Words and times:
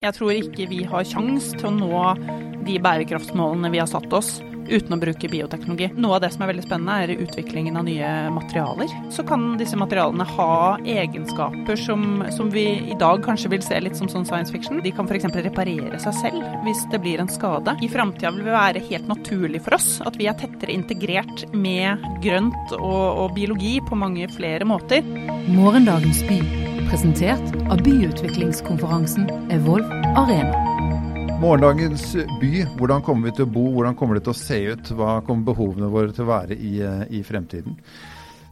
Jeg 0.00 0.14
tror 0.16 0.30
ikke 0.32 0.64
vi 0.70 0.78
har 0.88 1.04
kjangs 1.04 1.50
til 1.60 1.66
å 1.68 1.70
nå 1.76 1.96
de 2.64 2.78
bærekraftsmålene 2.80 3.68
vi 3.68 3.82
har 3.82 3.88
satt 3.90 4.14
oss 4.16 4.38
uten 4.70 4.94
å 4.96 4.98
bruke 5.02 5.28
bioteknologi. 5.28 5.90
Noe 6.00 6.14
av 6.16 6.22
det 6.24 6.30
som 6.32 6.40
er 6.46 6.48
veldig 6.54 6.64
spennende, 6.64 6.94
er 7.04 7.20
utviklingen 7.26 7.76
av 7.76 7.84
nye 7.84 8.12
materialer. 8.32 8.94
Så 9.12 9.26
kan 9.28 9.58
disse 9.60 9.76
materialene 9.76 10.24
ha 10.24 10.54
egenskaper 10.88 11.76
som, 11.84 12.22
som 12.32 12.48
vi 12.54 12.64
i 12.80 12.96
dag 12.96 13.20
kanskje 13.26 13.52
vil 13.52 13.66
se 13.66 13.82
litt 13.84 14.00
som 14.00 14.08
sånn 14.08 14.24
science 14.24 14.54
fiction. 14.54 14.80
De 14.80 14.94
kan 14.96 15.04
f.eks. 15.04 15.28
reparere 15.36 16.00
seg 16.00 16.16
selv 16.22 16.48
hvis 16.64 16.80
det 16.94 17.02
blir 17.04 17.20
en 17.20 17.28
skade. 17.28 17.76
I 17.84 17.92
framtida 17.92 18.32
vil 18.32 18.48
det 18.48 18.56
være 18.56 18.84
helt 18.88 19.12
naturlig 19.12 19.60
for 19.68 19.76
oss 19.76 19.98
at 20.08 20.16
vi 20.16 20.30
er 20.32 20.40
tettere 20.40 20.72
integrert 20.72 21.44
med 21.52 22.00
grønt 22.24 22.76
og, 22.80 23.04
og 23.26 23.36
biologi 23.36 23.76
på 23.84 24.00
mange 24.00 24.32
flere 24.32 24.64
måter. 24.64 25.04
Morgendagens 25.52 26.24
by, 26.24 26.40
presentert 26.90 27.52
av 27.70 27.78
byutviklingskonferansen 27.86 29.28
Evolve 29.54 29.98
Arena. 30.18 30.58
Morgendagens 31.38 32.16
by, 32.40 32.64
hvordan 32.80 33.04
kommer 33.06 33.28
vi 33.28 33.36
til 33.36 33.46
å 33.46 33.52
bo, 33.54 33.62
hvordan 33.76 33.94
kommer 33.94 34.18
det 34.18 34.24
til 34.26 34.32
å 34.34 34.38
se 34.40 34.58
ut, 34.72 34.90
hva 34.98 35.20
kommer 35.22 35.52
behovene 35.52 35.90
våre 35.92 36.10
til 36.16 36.26
å 36.26 36.30
være 36.32 36.56
i, 36.58 36.72
i 37.14 37.20
fremtiden? 37.22 37.76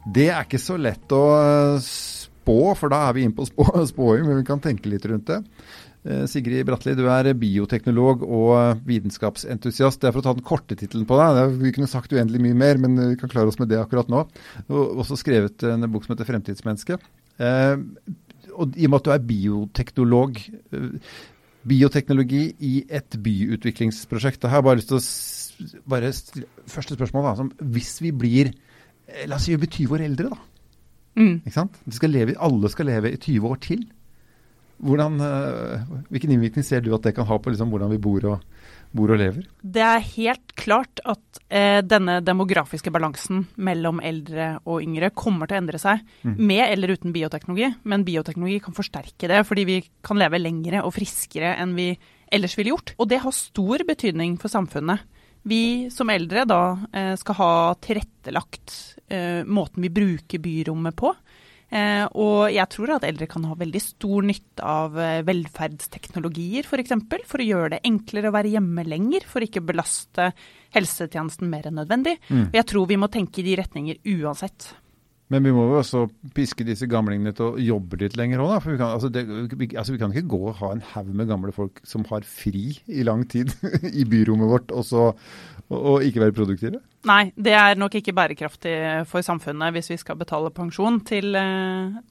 Det 0.07 0.29
er 0.31 0.47
ikke 0.47 0.61
så 0.63 0.77
lett 0.79 1.11
å 1.11 1.25
spå, 1.83 2.57
for 2.79 2.95
da 2.95 3.01
er 3.09 3.17
vi 3.17 3.27
inne 3.27 3.35
på 3.35 3.49
spå, 3.49 3.67
spåing, 3.91 4.23
men 4.29 4.39
vi 4.39 4.47
kan 4.47 4.63
tenke 4.63 4.87
litt 4.87 5.09
rundt 5.11 5.27
det. 5.27 5.41
Sigrid 6.31 6.63
Bratli, 6.63 6.95
du 6.95 7.03
er 7.11 7.33
bioteknolog 7.35 8.23
og 8.23 8.85
vitenskapsentusiast. 8.87 9.99
Det 9.99 10.07
er 10.07 10.15
for 10.15 10.23
å 10.23 10.29
ta 10.29 10.37
den 10.37 10.47
korte 10.47 10.79
tittelen 10.79 11.03
på 11.09 11.19
deg. 11.19 11.59
Vi 11.59 11.73
kunne 11.75 11.91
sagt 11.91 12.15
uendelig 12.15 12.39
mye 12.47 12.61
mer, 12.63 12.79
men 12.79 12.95
vi 13.03 13.19
kan 13.19 13.35
klare 13.35 13.51
oss 13.51 13.59
med 13.59 13.67
det 13.73 13.83
akkurat 13.83 14.07
nå. 14.07 14.23
Og 14.71 15.03
også 15.03 15.19
skrevet 15.19 15.67
en 15.67 15.83
bok 15.91 16.07
som 16.07 16.15
heter 16.15 16.31
'Fremtidsmenneske'. 16.31 17.01
Og 18.59 18.75
I 18.75 18.87
og 18.87 18.93
med 18.93 18.99
at 18.99 19.07
du 19.07 19.11
er 19.13 19.27
bioteknolog, 19.29 20.39
bioteknologi 21.69 22.43
i 22.65 22.73
et 22.85 23.17
byutviklingsprosjekt. 23.23 24.43
Jeg 24.43 24.51
har 24.51 24.61
jeg 24.61 24.67
bare 24.67 24.79
lyst 24.81 24.91
til 24.91 24.99
å 24.99 25.05
bare 25.91 26.11
Første 26.69 26.95
spørsmål. 26.95 27.25
Da, 27.25 27.35
som, 27.39 27.53
hvis 27.75 27.97
vi 28.03 28.13
blir 28.15 28.53
La 29.27 29.39
oss 29.39 29.47
si 29.47 29.55
vi 29.55 29.63
blir 29.63 29.71
20 29.73 29.95
år 29.95 30.03
eldre, 30.05 30.29
da. 30.29 30.37
Mm. 31.17 31.39
Ikke 31.41 31.55
sant? 31.55 31.79
Skal 31.91 32.11
leve, 32.13 32.35
alle 32.37 32.69
skal 32.69 32.85
leve 32.91 33.09
i 33.15 33.17
20 33.17 33.47
år 33.49 33.57
til. 33.63 33.79
Hvordan, 34.85 35.17
hvilken 36.13 36.35
innvirkning 36.35 36.63
ser 36.63 36.83
du 36.85 36.91
at 36.95 37.03
det 37.03 37.15
kan 37.17 37.27
ha 37.27 37.39
på 37.41 37.51
liksom, 37.51 37.71
hvordan 37.73 37.89
vi 37.91 37.97
bor 37.99 38.27
og, 38.29 38.45
bor 38.95 39.13
og 39.13 39.19
lever? 39.21 39.45
Det 39.61 39.83
er 39.85 40.05
helt 40.15 40.53
klart 40.57 41.01
at 41.07 41.39
eh, 41.47 41.79
denne 41.85 42.19
demografiske 42.25 42.91
balansen 42.93 43.43
mellom 43.61 44.01
eldre 44.05 44.55
og 44.65 44.81
yngre 44.83 45.11
kommer 45.13 45.49
til 45.49 45.59
å 45.59 45.61
endre 45.63 45.81
seg, 45.81 46.01
mm. 46.23 46.35
med 46.37 46.63
eller 46.65 46.95
uten 46.95 47.13
bioteknologi. 47.15 47.69
Men 47.89 48.05
bioteknologi 48.07 48.59
kan 48.65 48.77
forsterke 48.77 49.29
det, 49.29 49.43
fordi 49.47 49.67
vi 49.69 49.77
kan 50.05 50.19
leve 50.21 50.41
lengre 50.41 50.83
og 50.85 50.95
friskere 50.97 51.55
enn 51.61 51.77
vi 51.77 51.91
ellers 52.33 52.57
ville 52.57 52.73
gjort. 52.73 52.95
Og 52.97 53.09
det 53.11 53.21
har 53.23 53.35
stor 53.35 53.85
betydning 53.87 54.37
for 54.41 54.51
samfunnet. 54.51 55.05
Vi 55.47 55.87
som 55.93 56.09
eldre 56.11 56.43
da 56.49 56.61
eh, 56.91 57.13
skal 57.19 57.37
ha 57.39 57.51
tilrettelagt 57.81 58.75
eh, 59.07 59.45
måten 59.47 59.85
vi 59.85 59.93
bruker 59.93 60.41
byrommet 60.43 60.97
på. 60.99 61.13
Eh, 61.69 62.05
og 62.17 62.49
jeg 62.49 62.65
tror 62.73 62.95
at 62.95 63.05
eldre 63.05 63.27
kan 63.29 63.43
ha 63.45 63.55
veldig 63.57 63.81
stor 63.83 64.25
nytte 64.25 64.65
av 64.65 64.97
eh, 64.97 65.21
velferdsteknologier 65.27 66.65
f.eks. 66.65 66.71
For, 66.71 66.81
eksempel, 66.81 67.23
for 67.29 67.43
å 67.43 67.45
gjøre 67.45 67.71
det 67.75 67.83
enklere 67.89 68.31
å 68.31 68.35
være 68.35 68.55
hjemme 68.55 68.85
lenger, 68.87 69.27
for 69.29 69.45
ikke 69.45 69.61
å 69.61 69.69
belaste 69.69 70.31
helsetjenesten 70.75 71.49
mer 71.51 71.69
enn 71.69 71.77
nødvendig. 71.81 72.17
Mm. 72.29 72.47
Og 72.49 72.61
jeg 72.61 72.69
tror 72.73 72.89
vi 72.89 72.99
må 73.01 73.09
tenke 73.13 73.43
i 73.43 73.49
de 73.51 73.57
retninger 73.61 74.01
uansett. 74.17 74.71
Men 75.29 75.45
vi 75.45 75.51
må 75.53 75.67
jo 75.69 75.77
også 75.77 76.07
piske 76.33 76.65
disse 76.65 76.87
gamlingene 76.89 77.35
til 77.37 77.51
å 77.51 77.61
jobbe 77.61 77.99
litt 78.01 78.15
lenger 78.17 78.41
òg, 78.41 78.53
da. 78.55 78.61
For 78.63 78.73
vi 78.73 78.79
kan, 78.81 78.95
altså 78.95 79.11
det, 79.13 79.23
vi, 79.59 79.67
altså 79.77 79.93
vi 79.93 80.01
kan 80.01 80.13
ikke 80.13 80.31
gå 80.33 80.39
og 80.41 80.57
ha 80.57 80.71
en 80.73 80.81
haug 80.95 81.11
med 81.13 81.29
gamle 81.29 81.53
folk 81.53 81.77
som 81.85 82.05
har 82.09 82.25
fri 82.25 82.71
i 82.89 83.05
lang 83.05 83.27
tid 83.29 83.53
i 84.01 84.07
byrommet 84.09 84.49
vårt, 84.49 84.73
og, 84.73 84.87
så, 84.89 85.11
og, 85.67 85.77
og 85.77 86.07
ikke 86.07 86.23
være 86.25 86.37
produktive. 86.39 86.81
Nei, 87.07 87.29
det 87.39 87.53
er 87.55 87.77
nok 87.79 87.93
ikke 87.95 88.11
bærekraftig 88.11 88.73
for 89.07 89.23
samfunnet 89.23 89.71
hvis 89.71 89.87
vi 89.93 89.97
skal 90.01 90.17
betale 90.19 90.49
pensjon 90.51 90.97
til, 91.07 91.31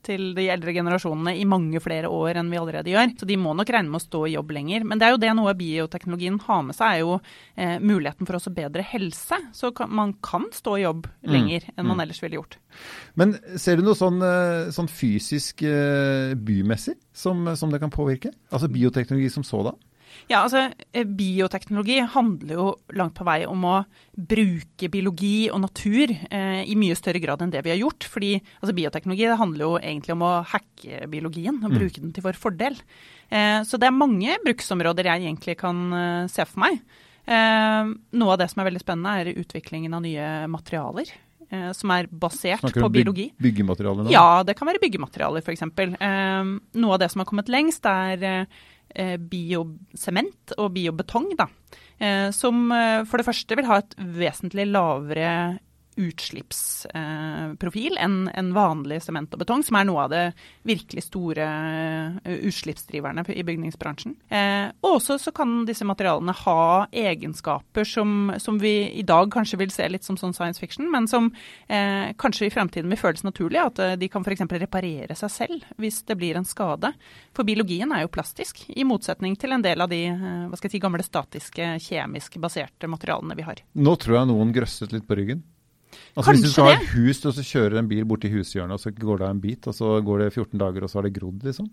til, 0.06 0.22
de 0.36 0.46
eldre 0.48 0.72
generasjonene 0.72 1.34
i 1.36 1.44
mange 1.48 1.82
flere 1.84 2.08
år 2.08 2.40
enn 2.40 2.48
vi 2.48 2.56
allerede 2.56 2.94
gjør. 2.94 3.12
Så 3.20 3.28
de 3.28 3.36
må 3.36 3.52
nok 3.56 3.68
regne 3.74 3.92
med 3.92 4.00
å 4.00 4.06
stå 4.06 4.22
i 4.24 4.32
jobb 4.32 4.54
lenger. 4.56 4.86
Men 4.88 5.00
det 5.00 5.08
er 5.08 5.12
jo 5.12 5.20
det 5.20 5.34
noe 5.36 5.52
bioteknologien 5.58 6.38
har 6.46 6.62
med 6.64 6.78
seg, 6.78 6.94
er 6.94 7.02
jo 7.02 7.18
eh, 7.18 7.76
muligheten 7.84 8.28
for 8.28 8.38
også 8.40 8.54
bedre 8.56 8.86
helse. 8.94 9.36
Så 9.52 9.74
kan, 9.76 9.92
man 9.92 10.14
kan 10.24 10.48
stå 10.56 10.78
i 10.78 10.86
jobb 10.86 11.04
mm. 11.10 11.32
lenger 11.36 11.68
mm. 11.68 11.74
enn 11.76 11.90
man 11.90 12.00
ellers 12.06 12.22
ville 12.24 12.40
gjort. 12.40 12.56
Men 13.20 13.36
ser 13.60 13.76
du 13.76 13.84
noe 13.84 13.98
sånn, 13.98 14.24
sånn 14.72 14.88
fysisk 14.88 15.66
bymessig 16.48 16.96
som, 17.12 17.44
som 17.60 17.74
det 17.74 17.82
kan 17.84 17.92
påvirke? 17.92 18.32
Altså 18.48 18.72
bioteknologi 18.72 19.28
som 19.36 19.44
sådan? 19.44 19.76
Ja, 20.28 20.42
altså 20.42 20.68
Bioteknologi 20.92 21.98
handler 22.14 22.54
jo 22.54 22.66
langt 22.98 23.14
på 23.16 23.26
vei 23.28 23.40
om 23.48 23.64
å 23.68 23.76
bruke 24.12 24.90
biologi 24.92 25.48
og 25.52 25.62
natur 25.64 26.12
eh, 26.12 26.62
i 26.68 26.76
mye 26.78 26.96
større 26.98 27.22
grad 27.22 27.44
enn 27.44 27.52
det 27.54 27.62
vi 27.66 27.72
har 27.72 27.80
gjort. 27.80 28.08
Fordi 28.12 28.34
altså, 28.36 28.74
Bioteknologi 28.76 29.28
handler 29.40 29.64
jo 29.64 29.74
egentlig 29.80 30.16
om 30.16 30.26
å 30.28 30.32
hacke 30.52 31.04
biologien 31.12 31.60
og 31.62 31.70
mm. 31.70 31.78
bruke 31.78 32.02
den 32.02 32.16
til 32.16 32.26
vår 32.26 32.40
fordel. 32.40 32.80
Eh, 33.28 33.60
så 33.68 33.80
det 33.80 33.88
er 33.90 33.96
mange 33.96 34.36
bruksområder 34.44 35.12
jeg 35.12 35.24
egentlig 35.26 35.58
kan 35.60 35.86
eh, 35.96 36.26
se 36.32 36.48
for 36.48 36.64
meg. 36.66 36.82
Eh, 37.28 37.94
noe 38.20 38.34
av 38.34 38.42
det 38.42 38.50
som 38.52 38.62
er 38.62 38.70
veldig 38.70 38.84
spennende, 38.84 39.16
er 39.20 39.40
utviklingen 39.44 39.96
av 39.96 40.04
nye 40.04 40.28
materialer. 40.50 41.16
Eh, 41.48 41.70
som 41.72 41.92
er 41.94 42.08
basert 42.12 42.60
Snakker 42.60 42.84
på 42.84 42.90
biologi. 42.92 43.30
Snakker 43.30 43.40
du 43.40 43.40
om 43.40 43.46
byggematerialer 43.46 44.04
nå? 44.04 44.12
Ja, 44.12 44.42
det 44.44 44.52
kan 44.58 44.68
være 44.68 44.82
byggematerialer 44.82 45.40
f.eks. 45.40 45.64
Eh, 45.64 46.50
noe 46.82 46.96
av 46.96 47.00
det 47.00 47.08
som 47.12 47.22
har 47.22 47.28
kommet 47.30 47.48
lengst, 47.52 47.88
er 47.88 48.26
eh, 48.28 48.66
biosement 49.18 50.54
og 50.56 50.72
biobetong. 50.76 51.32
Da, 51.38 51.48
eh, 51.98 52.30
som 52.34 52.70
eh, 52.72 53.04
for 53.08 53.20
det 53.20 53.28
første 53.28 53.58
vil 53.58 53.68
ha 53.68 53.80
et 53.82 53.96
vesentlig 53.98 54.68
lavere 54.70 55.32
utslippsprofil 55.98 57.98
enn 57.98 58.28
en 58.30 58.52
vanlig 58.54 59.00
sement 59.02 59.32
og 59.34 59.40
betong, 59.42 59.64
som 59.66 59.78
er 59.78 59.86
noe 59.88 60.04
av 60.06 60.12
det 60.12 60.24
virkelig 60.68 61.08
store 61.08 61.46
eh, 62.22 62.38
utslippsdriverne 62.48 63.24
i 63.34 63.44
bygningsbransjen. 63.46 64.14
Eh, 64.30 64.68
og 64.84 64.98
også 64.98 65.18
så 65.22 65.32
kan 65.34 65.64
disse 65.68 65.86
materialene 65.88 66.34
ha 66.44 66.86
egenskaper 66.92 67.88
som, 67.88 68.32
som, 68.38 68.60
vi 68.62 68.90
i 69.00 69.04
dag 69.06 69.30
kanskje 69.32 69.60
vil 69.60 69.72
se 69.74 69.88
litt 69.90 70.06
som 70.06 70.18
sånn 70.20 70.36
science 70.36 70.62
fiction, 70.62 70.88
men 70.92 71.08
som 71.10 71.30
eh, 71.66 72.14
kanskje 72.18 72.48
i 72.48 72.54
fremtiden 72.54 72.90
vil 72.92 73.00
føles 73.00 73.24
naturlig. 73.26 73.58
At 73.58 73.82
de 73.98 74.10
kan 74.10 74.26
f.eks. 74.26 74.46
reparere 74.62 75.18
seg 75.18 75.34
selv 75.34 75.66
hvis 75.82 76.02
det 76.08 76.18
blir 76.18 76.38
en 76.38 76.48
skade. 76.48 76.92
For 77.36 77.48
biologien 77.48 77.92
er 77.94 78.04
jo 78.04 78.14
plastisk, 78.14 78.64
i 78.68 78.86
motsetning 78.86 79.36
til 79.38 79.54
en 79.54 79.64
del 79.64 79.82
av 79.82 79.90
de 79.90 80.04
hva 80.08 80.56
skal 80.56 80.68
jeg 80.68 80.76
si, 80.76 80.82
gamle 80.82 81.04
statiske, 81.04 81.70
kjemisk 81.82 82.38
baserte 82.42 82.90
materialene 82.90 83.36
vi 83.38 83.46
har. 83.46 83.62
Nå 83.78 83.94
tror 84.00 84.20
jeg 84.20 84.30
noen 84.30 84.52
grøsset 84.54 84.94
litt 84.94 85.06
på 85.08 85.18
ryggen. 85.18 85.42
Altså 86.16 86.24
Kanskje 86.28 86.32
Hvis 86.32 86.42
du 86.42 86.52
skal 86.52 86.64
ha 86.64 86.72
et 86.80 86.88
hus 86.94 87.24
og 87.26 87.34
så 87.34 87.42
kjører 87.42 87.78
en 87.78 87.88
bil 87.88 88.04
bort 88.04 88.20
til 88.20 88.30
hushjørnet, 88.36 88.72
og 88.72 88.80
så 88.80 88.90
går 88.94 89.18
det 89.18 89.28
en 89.30 89.40
bit, 89.40 89.66
og 89.66 89.74
så 89.74 90.00
går 90.04 90.18
det 90.24 90.32
14 90.34 90.58
dager, 90.58 90.82
og 90.82 90.90
så 90.90 90.98
har 90.98 91.02
det 91.08 91.14
grodd, 91.20 91.42
liksom? 91.44 91.68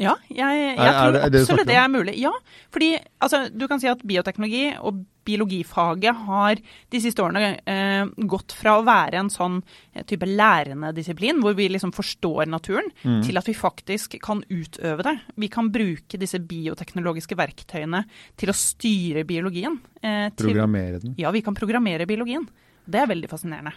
Ja, 0.00 0.14
jeg, 0.30 0.38
jeg 0.38 0.78
Er- 0.78 0.86
er 0.88 0.92
tror 1.02 1.12
det- 1.12 1.22
er 1.22 1.28
det 1.30 1.40
absolutt 1.42 1.66
det 1.68 1.76
er 1.76 1.88
mulig. 1.92 2.14
Ja, 2.18 2.30
fordi 2.72 2.96
altså, 3.20 3.50
du 3.54 3.68
kan 3.68 3.78
si 3.78 3.86
at 3.88 4.00
bioteknologi 4.06 4.72
og 4.80 5.04
biologifaget 5.26 6.14
har 6.26 6.56
de 6.90 7.00
siste 7.00 7.20
årene 7.22 7.58
eh, 7.68 8.06
gått 8.26 8.54
fra 8.56 8.78
å 8.80 8.84
være 8.86 9.20
en 9.20 9.28
sånn 9.28 9.60
eh, 9.94 10.02
type 10.08 10.24
lærende 10.26 10.94
disiplin, 10.96 11.42
hvor 11.42 11.54
vi 11.54 11.68
liksom 11.68 11.92
forstår 11.92 12.48
naturen, 12.48 12.88
Mm. 13.04 13.22
til 13.26 13.36
at 13.36 13.44
vi 13.46 13.52
faktisk 13.54 14.16
kan 14.22 14.42
utøve 14.48 15.02
det. 15.02 15.18
Vi 15.36 15.48
kan 15.48 15.68
bruke 15.70 16.18
disse 16.18 16.38
bioteknologiske 16.40 17.36
verktøyene 17.36 18.04
til 18.36 18.48
å 18.48 18.54
styre 18.56 19.24
biologien. 19.26 19.78
eh, 20.02 20.30
til, 20.30 20.46
Programmere 20.48 21.00
den. 21.00 21.14
ja, 21.18 21.30
vi 21.30 21.42
kan 21.42 21.54
programmere 21.54 22.06
biologien. 22.06 22.48
Det 22.84 23.02
er 23.02 23.10
veldig 23.10 23.30
fascinerende. 23.30 23.74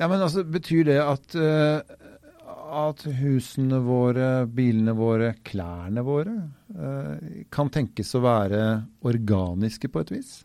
Ja, 0.00 0.08
men 0.08 0.20
altså, 0.20 0.44
Betyr 0.44 0.88
det 0.88 0.98
at, 1.02 1.36
uh, 1.38 1.80
at 2.84 3.04
husene 3.20 3.78
våre, 3.84 4.28
bilene 4.50 4.96
våre, 4.98 5.34
klærne 5.46 6.04
våre 6.06 6.34
uh, 6.74 7.46
kan 7.54 7.70
tenkes 7.72 8.14
å 8.18 8.24
være 8.24 8.66
organiske 9.06 9.90
på 9.92 10.04
et 10.04 10.14
vis? 10.16 10.36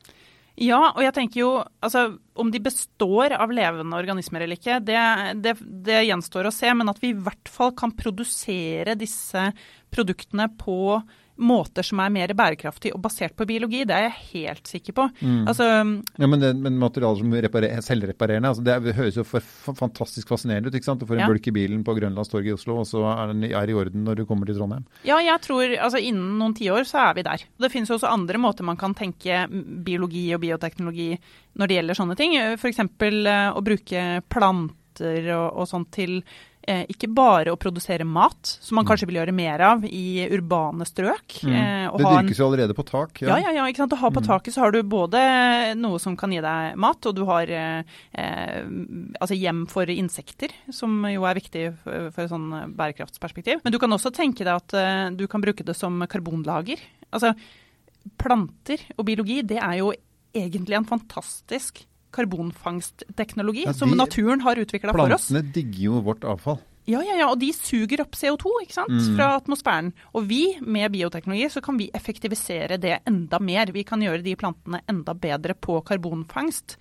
Ja, 0.60 0.90
og 0.92 1.00
jeg 1.06 1.16
tenker 1.16 1.40
jo 1.40 1.50
altså 1.80 2.02
om 2.40 2.50
de 2.52 2.60
består 2.60 3.32
av 3.32 3.52
levende 3.56 3.96
organismer 3.96 4.44
eller 4.44 4.60
ikke, 4.60 4.82
det, 4.84 5.00
det, 5.40 5.54
det 5.88 6.02
gjenstår 6.04 6.50
å 6.50 6.52
se. 6.52 6.74
Men 6.76 6.92
at 6.92 7.00
vi 7.00 7.14
i 7.14 7.20
hvert 7.20 7.52
fall 7.52 7.72
kan 7.80 7.96
produsere 7.96 8.98
disse 9.00 9.46
produktene 9.94 10.50
på 10.60 11.00
måter 11.40 11.86
som 11.88 12.00
er 12.04 12.10
mer 12.12 12.28
bærekraftige 12.36 12.94
og 12.96 13.02
basert 13.02 13.36
på 13.40 13.46
biologi, 13.48 13.86
det 13.88 13.96
er 13.96 14.06
jeg 14.10 14.18
helt 14.34 14.68
sikker 14.68 14.94
på. 14.94 15.06
Mm. 15.24 15.48
Altså, 15.48 15.68
Ja, 16.20 16.28
Men, 16.28 16.40
det, 16.40 16.56
men 16.58 16.78
materialer 16.78 17.18
som 17.18 17.32
reparer, 17.32 17.80
selvreparerende, 17.82 18.50
altså 18.52 18.64
det 18.64 18.96
høres 18.96 19.16
jo 19.16 19.24
for, 19.24 19.40
fantastisk 19.74 20.28
fascinerende 20.28 20.68
ut. 20.68 20.76
ikke 20.76 20.84
sant? 20.86 21.00
Du 21.00 21.06
får 21.06 21.16
en 21.16 21.20
Ja. 21.26 21.28
bulk 21.28 21.48
i 21.48 21.52
bilen 21.52 21.84
på 21.84 21.96
Grønlandstorget 21.98 22.48
i 22.52 22.54
Oslo, 22.54 22.78
og 22.80 22.86
så 22.86 23.04
er 23.08 23.28
den 23.34 23.44
i- 23.44 23.54
er 23.54 23.70
i 23.70 23.74
orden 23.74 24.04
når 24.04 24.16
du 24.18 24.26
kommer 24.26 24.46
til 24.46 24.56
Trondheim. 24.56 24.86
ja, 25.04 25.18
jeg 25.20 25.42
tror 25.42 25.64
altså 25.80 25.98
innen 26.04 26.38
noen 26.40 26.54
tiår 26.56 26.84
så 26.86 27.10
er 27.10 27.14
vi 27.16 27.24
der. 27.24 27.38
Det 27.60 27.72
finnes 27.72 27.88
jo 27.90 27.96
også 27.96 28.12
andre 28.12 28.38
måter 28.38 28.64
man 28.64 28.78
kan 28.78 28.94
tenke 28.94 29.48
biologi 29.84 30.34
og 30.34 30.42
bioteknologi 30.42 31.18
når 31.58 31.68
det 31.68 31.76
gjelder 31.78 31.96
sånne 31.96 32.16
ting. 32.18 32.36
F.eks. 32.58 32.78
å 32.80 33.64
bruke 33.64 34.22
planter 34.30 35.30
og, 35.36 35.58
og 35.60 35.68
sånt 35.68 35.92
til 35.92 36.24
eh, 36.70 36.84
ikke 36.94 37.10
bare 37.12 37.54
å 37.54 37.58
produsere 37.60 38.06
mat, 38.08 38.52
som 38.62 38.78
man 38.80 38.88
kanskje 38.88 39.10
vil 39.10 39.20
gjøre 39.20 39.34
mer 39.36 39.64
av 39.66 39.86
i 39.88 40.28
urbane 40.30 40.86
strøk. 40.88 41.40
Mm. 41.44 41.56
eh, 41.56 41.86
Det 41.90 42.12
dyrkes 42.14 42.42
jo 42.42 42.50
allerede 42.50 42.76
på 42.78 42.86
tak. 42.88 43.22
Ja, 43.26 43.40
ja, 43.42 43.54
ja. 43.58 43.68
ikke 43.70 43.84
sant? 43.84 43.96
Å 43.98 44.02
ha 44.04 44.12
på 44.14 44.24
taket 44.26 44.56
så 44.56 44.66
har 44.66 44.76
du 44.76 44.82
både 44.84 45.22
noe 45.80 46.02
som 46.02 46.18
kan 46.20 46.34
gi 46.34 46.42
deg 46.46 46.78
mat, 46.80 47.10
og 47.10 47.18
du 47.18 47.24
har 47.30 47.50
eh, 47.50 47.96
eh, 48.14 48.60
altså 49.20 49.38
hjem 49.38 49.66
for 49.72 49.90
insekter, 49.94 50.54
som 50.74 51.02
jo 51.10 51.26
er 51.28 51.40
viktig 51.40 51.66
for, 51.84 52.12
for 52.16 52.26
et 52.26 52.34
sånn 52.34 52.76
bærekraftsperspektiv. 52.78 53.64
Men 53.66 53.76
du 53.76 53.80
kan 53.82 53.96
også 53.96 54.14
tenke 54.16 54.46
deg 54.46 54.54
at 54.56 54.78
eh, 54.78 55.08
du 55.18 55.26
kan 55.32 55.44
bruke 55.44 55.66
det 55.66 55.78
som 55.78 55.98
karbonlager. 56.10 56.82
Altså, 57.10 57.34
planter 58.20 58.84
og 58.98 59.06
biologi, 59.08 59.42
det 59.48 59.60
er 59.60 59.80
jo 59.82 59.92
egentlig 60.36 60.78
en 60.78 60.88
fantastisk 60.88 61.84
karbonfangstteknologi 62.16 63.66
Ja, 63.68 63.74
som 63.74 63.94
naturen 63.98 64.42
har 64.42 64.60
utvikla 64.62 64.96
for 64.96 65.14
oss. 65.14 65.30
Plantene 65.30 65.54
digger 65.56 65.84
jo 65.90 66.02
vårt 66.06 66.26
avfall. 66.28 66.60
Ja, 66.90 67.04
ja, 67.06 67.20
ja, 67.20 67.28
og 67.30 67.38
de 67.38 67.52
suger 67.54 68.02
opp 68.02 68.18
CO2 68.18 68.54
ikke 68.64 68.74
sant? 68.74 68.96
Mm. 68.96 69.18
fra 69.18 69.28
atmosfæren. 69.38 69.92
Og 70.18 70.26
vi, 70.30 70.42
med 70.62 70.90
bioteknologi, 70.96 71.46
så 71.54 71.62
kan 71.62 71.78
vi 71.78 71.92
effektivisere 71.94 72.80
det 72.82 72.96
enda 73.10 73.40
mer. 73.40 73.70
Vi 73.76 73.84
kan 73.86 74.02
gjøre 74.02 74.24
de 74.26 74.34
plantene 74.40 74.82
enda 74.90 75.14
bedre 75.14 75.54
på 75.54 75.78
karbonfangst. 75.86 76.80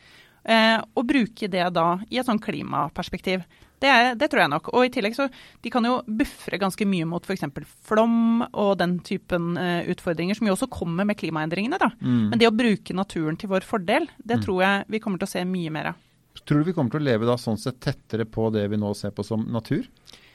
Eh, 0.48 0.78
og 0.96 1.08
bruke 1.10 1.50
det 1.52 1.66
da 1.76 1.88
i 2.08 2.20
et 2.20 2.28
sånn 2.28 2.40
klimaperspektiv. 2.40 3.44
Det, 3.80 3.88
er- 3.90 4.16
det 4.18 4.28
tror 4.32 4.42
jeg 4.44 4.52
nok. 4.54 4.70
Og 4.74 4.86
i 4.86 4.90
tillegg 4.94 5.14
så 5.16 5.28
de 5.62 5.70
kan 5.70 5.84
jo 5.86 6.00
buffre 6.06 6.58
ganske 6.58 6.86
mye 6.88 7.06
mot 7.06 7.24
f.eks. 7.24 7.44
flom 7.88 8.42
og 8.52 8.72
den 8.80 8.98
typen 9.06 9.52
uh, 9.58 9.82
utfordringer, 9.92 10.34
som 10.38 10.48
jo 10.50 10.56
også 10.56 10.70
kommer 10.72 11.06
med 11.08 11.18
klimaendringene. 11.20 11.78
da. 11.78 11.90
Mm. 12.02 12.28
Men 12.32 12.38
det 12.42 12.50
å 12.50 12.54
bruke 12.54 12.96
naturen 12.96 13.38
til 13.38 13.52
vår 13.52 13.66
fordel, 13.68 14.08
det 14.18 14.42
tror 14.44 14.62
jeg 14.64 14.84
vi 14.88 15.00
kommer 15.04 15.22
til 15.22 15.28
å 15.30 15.34
se 15.36 15.44
mye 15.46 15.70
mer 15.74 15.92
av. 15.92 16.04
Tror 16.46 16.62
du 16.62 16.68
vi 16.70 16.72
kommer 16.76 16.90
til 16.94 17.02
å 17.02 17.08
leve 17.08 17.26
da 17.28 17.34
sånn 17.40 17.58
sett 17.58 17.80
tettere 17.82 18.24
på 18.24 18.46
det 18.54 18.68
vi 18.70 18.78
nå 18.80 18.92
ser 18.96 19.10
på 19.14 19.24
som 19.26 19.42
natur? 19.52 19.86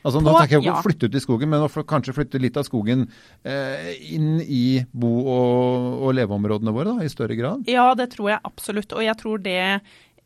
Altså 0.03 0.19
Nå 0.19 0.33
tenker 0.35 0.57
jeg 0.57 0.65
ikke 0.65 0.67
ja. 0.67 0.79
å 0.81 0.83
flytte 0.83 1.07
ut 1.07 1.15
i 1.15 1.21
skogen, 1.23 1.49
men 1.53 1.63
å 1.63 1.83
kanskje 1.87 2.13
flytte 2.17 2.39
litt 2.43 2.57
av 2.59 2.65
skogen 2.67 3.05
eh, 3.47 3.93
inn 4.11 4.41
i 4.43 4.83
bo- 4.91 5.23
og, 5.31 5.85
og 6.03 6.11
leveområdene 6.17 6.73
våre 6.75 6.97
da, 6.97 7.05
i 7.07 7.11
større 7.11 7.37
grad? 7.39 7.63
Ja, 7.71 7.85
det 7.95 8.09
tror 8.11 8.33
jeg 8.33 8.43
absolutt. 8.43 8.91
Og 8.97 9.05
jeg 9.05 9.15
tror 9.21 9.39
det 9.45 9.55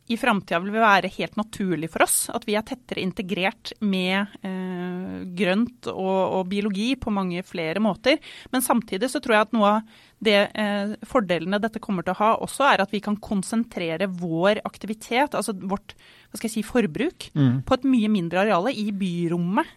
i 0.07 0.17
framtida 0.17 0.59
vil 0.63 0.75
være 0.79 1.09
helt 1.17 1.35
naturlig 1.39 1.89
for 1.91 2.05
oss. 2.05 2.29
At 2.31 2.45
vi 2.47 2.55
er 2.55 2.63
tettere 2.67 3.03
integrert 3.03 3.73
med 3.83 4.37
eh, 4.45 5.15
grønt 5.37 5.89
og, 5.91 6.19
og 6.39 6.45
biologi 6.51 6.93
på 6.99 7.11
mange 7.11 7.43
flere 7.47 7.81
måter. 7.83 8.21
Men 8.53 8.63
samtidig 8.63 9.09
så 9.11 9.19
tror 9.23 9.35
jeg 9.35 9.47
at 9.47 9.57
noe 9.57 9.73
av 9.77 9.97
det 10.23 10.37
eh, 10.57 10.93
fordelene 11.05 11.59
dette 11.61 11.81
kommer 11.83 12.05
til 12.07 12.15
å 12.15 12.21
ha 12.21 12.29
også, 12.45 12.69
er 12.69 12.85
at 12.85 12.93
vi 12.95 13.01
kan 13.03 13.19
konsentrere 13.21 14.07
vår 14.07 14.63
aktivitet, 14.65 15.35
altså 15.37 15.53
vårt 15.53 15.93
hva 15.97 16.39
skal 16.39 16.49
jeg 16.49 16.55
si, 16.59 16.65
forbruk, 16.65 17.29
Mm. 17.37 17.61
på 17.67 17.75
et 17.75 17.85
mye 17.85 18.09
mindre 18.09 18.39
areale 18.41 18.71
i 18.73 18.89
byrommet. 18.95 19.67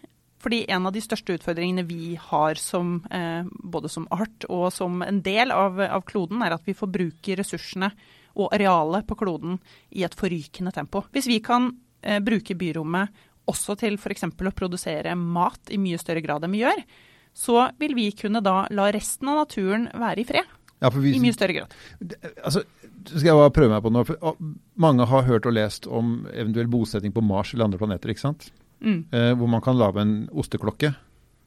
Fordi 0.41 0.63
en 0.73 0.87
av 0.89 0.95
de 0.95 1.03
største 1.05 1.35
utfordringene 1.37 1.85
vi 1.85 2.15
har 2.17 2.57
som, 2.57 3.03
eh, 3.11 3.45
både 3.61 3.91
som 3.93 4.07
art 4.11 4.47
og 4.49 4.71
som 4.73 5.03
en 5.05 5.21
del 5.21 5.53
av, 5.53 5.81
av 5.81 6.05
kloden, 6.09 6.41
er 6.43 6.55
at 6.57 6.65
vi 6.65 6.73
forbruker 6.73 7.37
ressursene 7.43 7.91
og 8.37 8.55
arealet 8.55 9.07
på 9.09 9.17
kloden 9.19 9.59
i 9.91 10.05
et 10.07 10.17
forrykende 10.17 10.73
tempo. 10.75 11.05
Hvis 11.15 11.29
vi 11.31 11.41
kan 11.45 11.71
eh, 12.03 12.21
bruke 12.25 12.57
byrommet 12.59 13.27
også 13.51 13.77
til 13.81 13.97
f.eks. 13.99 14.29
å 14.31 14.57
produsere 14.57 15.17
mat 15.19 15.73
i 15.73 15.79
mye 15.81 15.99
større 16.01 16.23
grad 16.25 16.45
enn 16.47 16.55
vi 16.55 16.63
gjør, 16.63 16.83
så 17.37 17.69
vil 17.79 17.95
vi 17.99 18.11
kunne 18.17 18.43
da 18.43 18.65
la 18.75 18.89
resten 18.95 19.31
av 19.31 19.45
naturen 19.45 19.89
være 19.95 20.23
i 20.23 20.29
fred. 20.29 20.57
Ja, 20.81 20.89
vi, 20.95 21.13
I 21.13 21.21
mye 21.21 21.37
større 21.37 21.59
grad. 21.59 21.75
altså, 22.41 22.63
skal 23.05 23.27
jeg 23.27 23.37
bare 23.37 23.53
prøve 23.53 23.75
meg 23.75 23.85
på 23.85 23.93
noe. 23.93 24.07
For, 24.09 24.39
mange 24.81 25.07
har 25.11 25.27
hørt 25.29 25.49
og 25.49 25.55
lest 25.57 25.87
om 25.87 26.23
eventuell 26.33 26.71
bosetting 26.73 27.13
på 27.13 27.25
Mars 27.25 27.53
eller 27.53 27.69
andre 27.69 27.81
planeter, 27.81 28.13
ikke 28.13 28.25
sant? 28.25 28.49
Mm. 28.81 29.03
Eh, 29.13 29.33
hvor 29.37 29.51
man 29.53 29.61
kan 29.65 29.77
lage 29.77 30.01
en 30.01 30.15
osteklokke. 30.33 30.95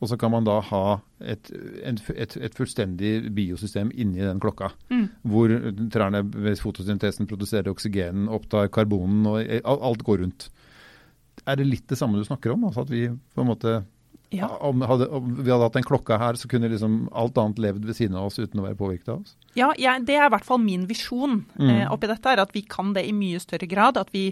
Og 0.03 0.09
så 0.11 0.17
kan 0.19 0.33
man 0.33 0.43
da 0.43 0.57
ha 0.67 0.81
et, 1.23 1.47
et, 1.87 2.35
et 2.35 2.57
fullstendig 2.57 3.29
biosystem 3.37 3.91
inni 3.95 4.19
den 4.19 4.41
klokka. 4.43 4.73
Mm. 4.91 5.05
Hvor 5.31 5.53
trærne 5.95 6.25
ved 6.33 6.59
fotosyntesen 6.59 7.29
produserer 7.29 7.71
oksygenen, 7.71 8.27
opptar 8.27 8.67
karbonen, 8.73 9.23
og 9.31 9.39
eh, 9.45 9.61
alt 9.63 10.03
går 10.03 10.25
rundt. 10.25 10.49
Er 11.47 11.55
det 11.59 11.69
litt 11.71 11.87
det 11.89 11.97
samme 11.99 12.19
du 12.19 12.27
snakker 12.27 12.51
om? 12.57 12.67
Altså 12.67 12.83
at 12.83 12.91
vi 12.93 13.07
på 13.09 13.41
en 13.45 13.49
måte 13.53 13.77
Ja. 14.33 14.47
om, 14.65 14.81
hadde, 14.81 15.05
om 15.13 15.27
vi 15.43 15.51
hadde 15.51 15.61
hatt 15.67 15.75
en 15.77 15.85
klokka 15.85 16.17
her, 16.17 16.33
så 16.41 16.47
kunne 16.49 16.69
liksom 16.71 17.07
alt 17.13 17.37
annet 17.37 17.59
levd 17.61 17.83
ved 17.85 17.95
siden 17.97 18.15
av 18.17 18.27
oss 18.31 18.39
uten 18.41 18.59
å 18.59 18.63
være 18.65 18.77
påvirket 18.79 19.09
av 19.13 19.19
oss? 19.21 19.35
Ja, 19.55 19.67
jeg, 19.77 20.05
det 20.07 20.15
er 20.17 20.25
i 20.25 20.31
hvert 20.33 20.47
fall 20.47 20.57
min 20.63 20.87
visjon 20.89 21.43
Mm. 21.53 21.69
eh, 21.69 21.87
oppi 21.93 22.09
dette, 22.09 22.25
er 22.33 22.41
at 22.41 22.51
vi 22.55 22.63
kan 22.65 22.93
det 22.95 23.05
i 23.05 23.13
mye 23.13 23.39
større 23.39 23.67
grad. 23.69 23.97
At 24.01 24.09
vi, 24.11 24.31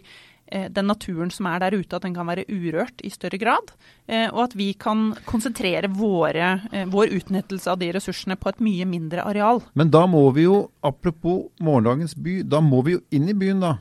den 0.51 0.89
naturen 0.89 1.31
som 1.31 1.47
er 1.47 1.61
der 1.63 1.77
ute, 1.79 1.95
at 1.95 2.03
den 2.03 2.15
kan 2.15 2.27
være 2.27 2.43
urørt 2.51 3.01
i 3.05 3.11
større 3.13 3.39
grad. 3.41 3.71
Eh, 4.11 4.27
og 4.31 4.47
at 4.49 4.57
vi 4.59 4.71
kan 4.75 5.11
konsentrere 5.27 5.91
våre, 5.91 6.61
eh, 6.71 6.89
vår 6.89 7.13
utnyttelse 7.19 7.71
av 7.71 7.79
de 7.79 7.91
ressursene 7.95 8.35
på 8.39 8.51
et 8.51 8.59
mye 8.63 8.87
mindre 8.89 9.23
areal. 9.23 9.61
Men 9.73 9.93
da 9.93 10.05
må 10.09 10.25
vi 10.35 10.47
jo, 10.47 10.65
apropos 10.83 11.47
morgendagens 11.61 12.15
by, 12.15 12.41
da 12.43 12.61
må 12.61 12.83
vi 12.83 12.97
jo 12.97 13.05
inn 13.11 13.29
i 13.31 13.37
byen, 13.37 13.63
da. 13.63 13.77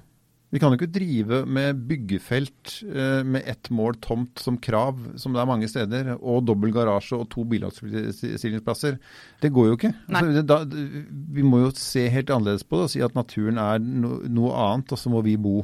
Vi 0.50 0.58
kan 0.58 0.72
jo 0.72 0.80
ikke 0.80 0.90
drive 0.90 1.44
med 1.46 1.82
byggefelt 1.86 2.80
eh, 2.82 3.22
med 3.22 3.46
ett 3.46 3.70
mål 3.70 4.00
tomt 4.02 4.40
som 4.42 4.56
krav, 4.58 4.98
som 5.14 5.32
det 5.32 5.42
er 5.42 5.46
mange 5.46 5.68
steder, 5.70 6.16
og 6.18 6.42
dobbel 6.48 6.72
garasje 6.74 7.20
og 7.20 7.28
to 7.30 7.44
bilagsstillingsplasser. 7.46 8.98
Det 9.42 9.52
går 9.54 9.68
jo 9.70 9.76
ikke. 9.78 9.92
Altså, 10.10 10.42
da, 10.42 10.64
vi 10.66 11.46
må 11.46 11.62
jo 11.62 11.74
se 11.78 12.08
helt 12.10 12.30
annerledes 12.34 12.66
på 12.66 12.80
det 12.80 12.88
og 12.88 12.94
si 12.96 13.04
at 13.06 13.14
naturen 13.14 13.62
er 13.62 13.78
no, 13.78 14.16
noe 14.26 14.50
annet, 14.66 14.90
og 14.90 14.98
så 14.98 15.12
må 15.12 15.22
vi 15.22 15.38
bo 15.38 15.60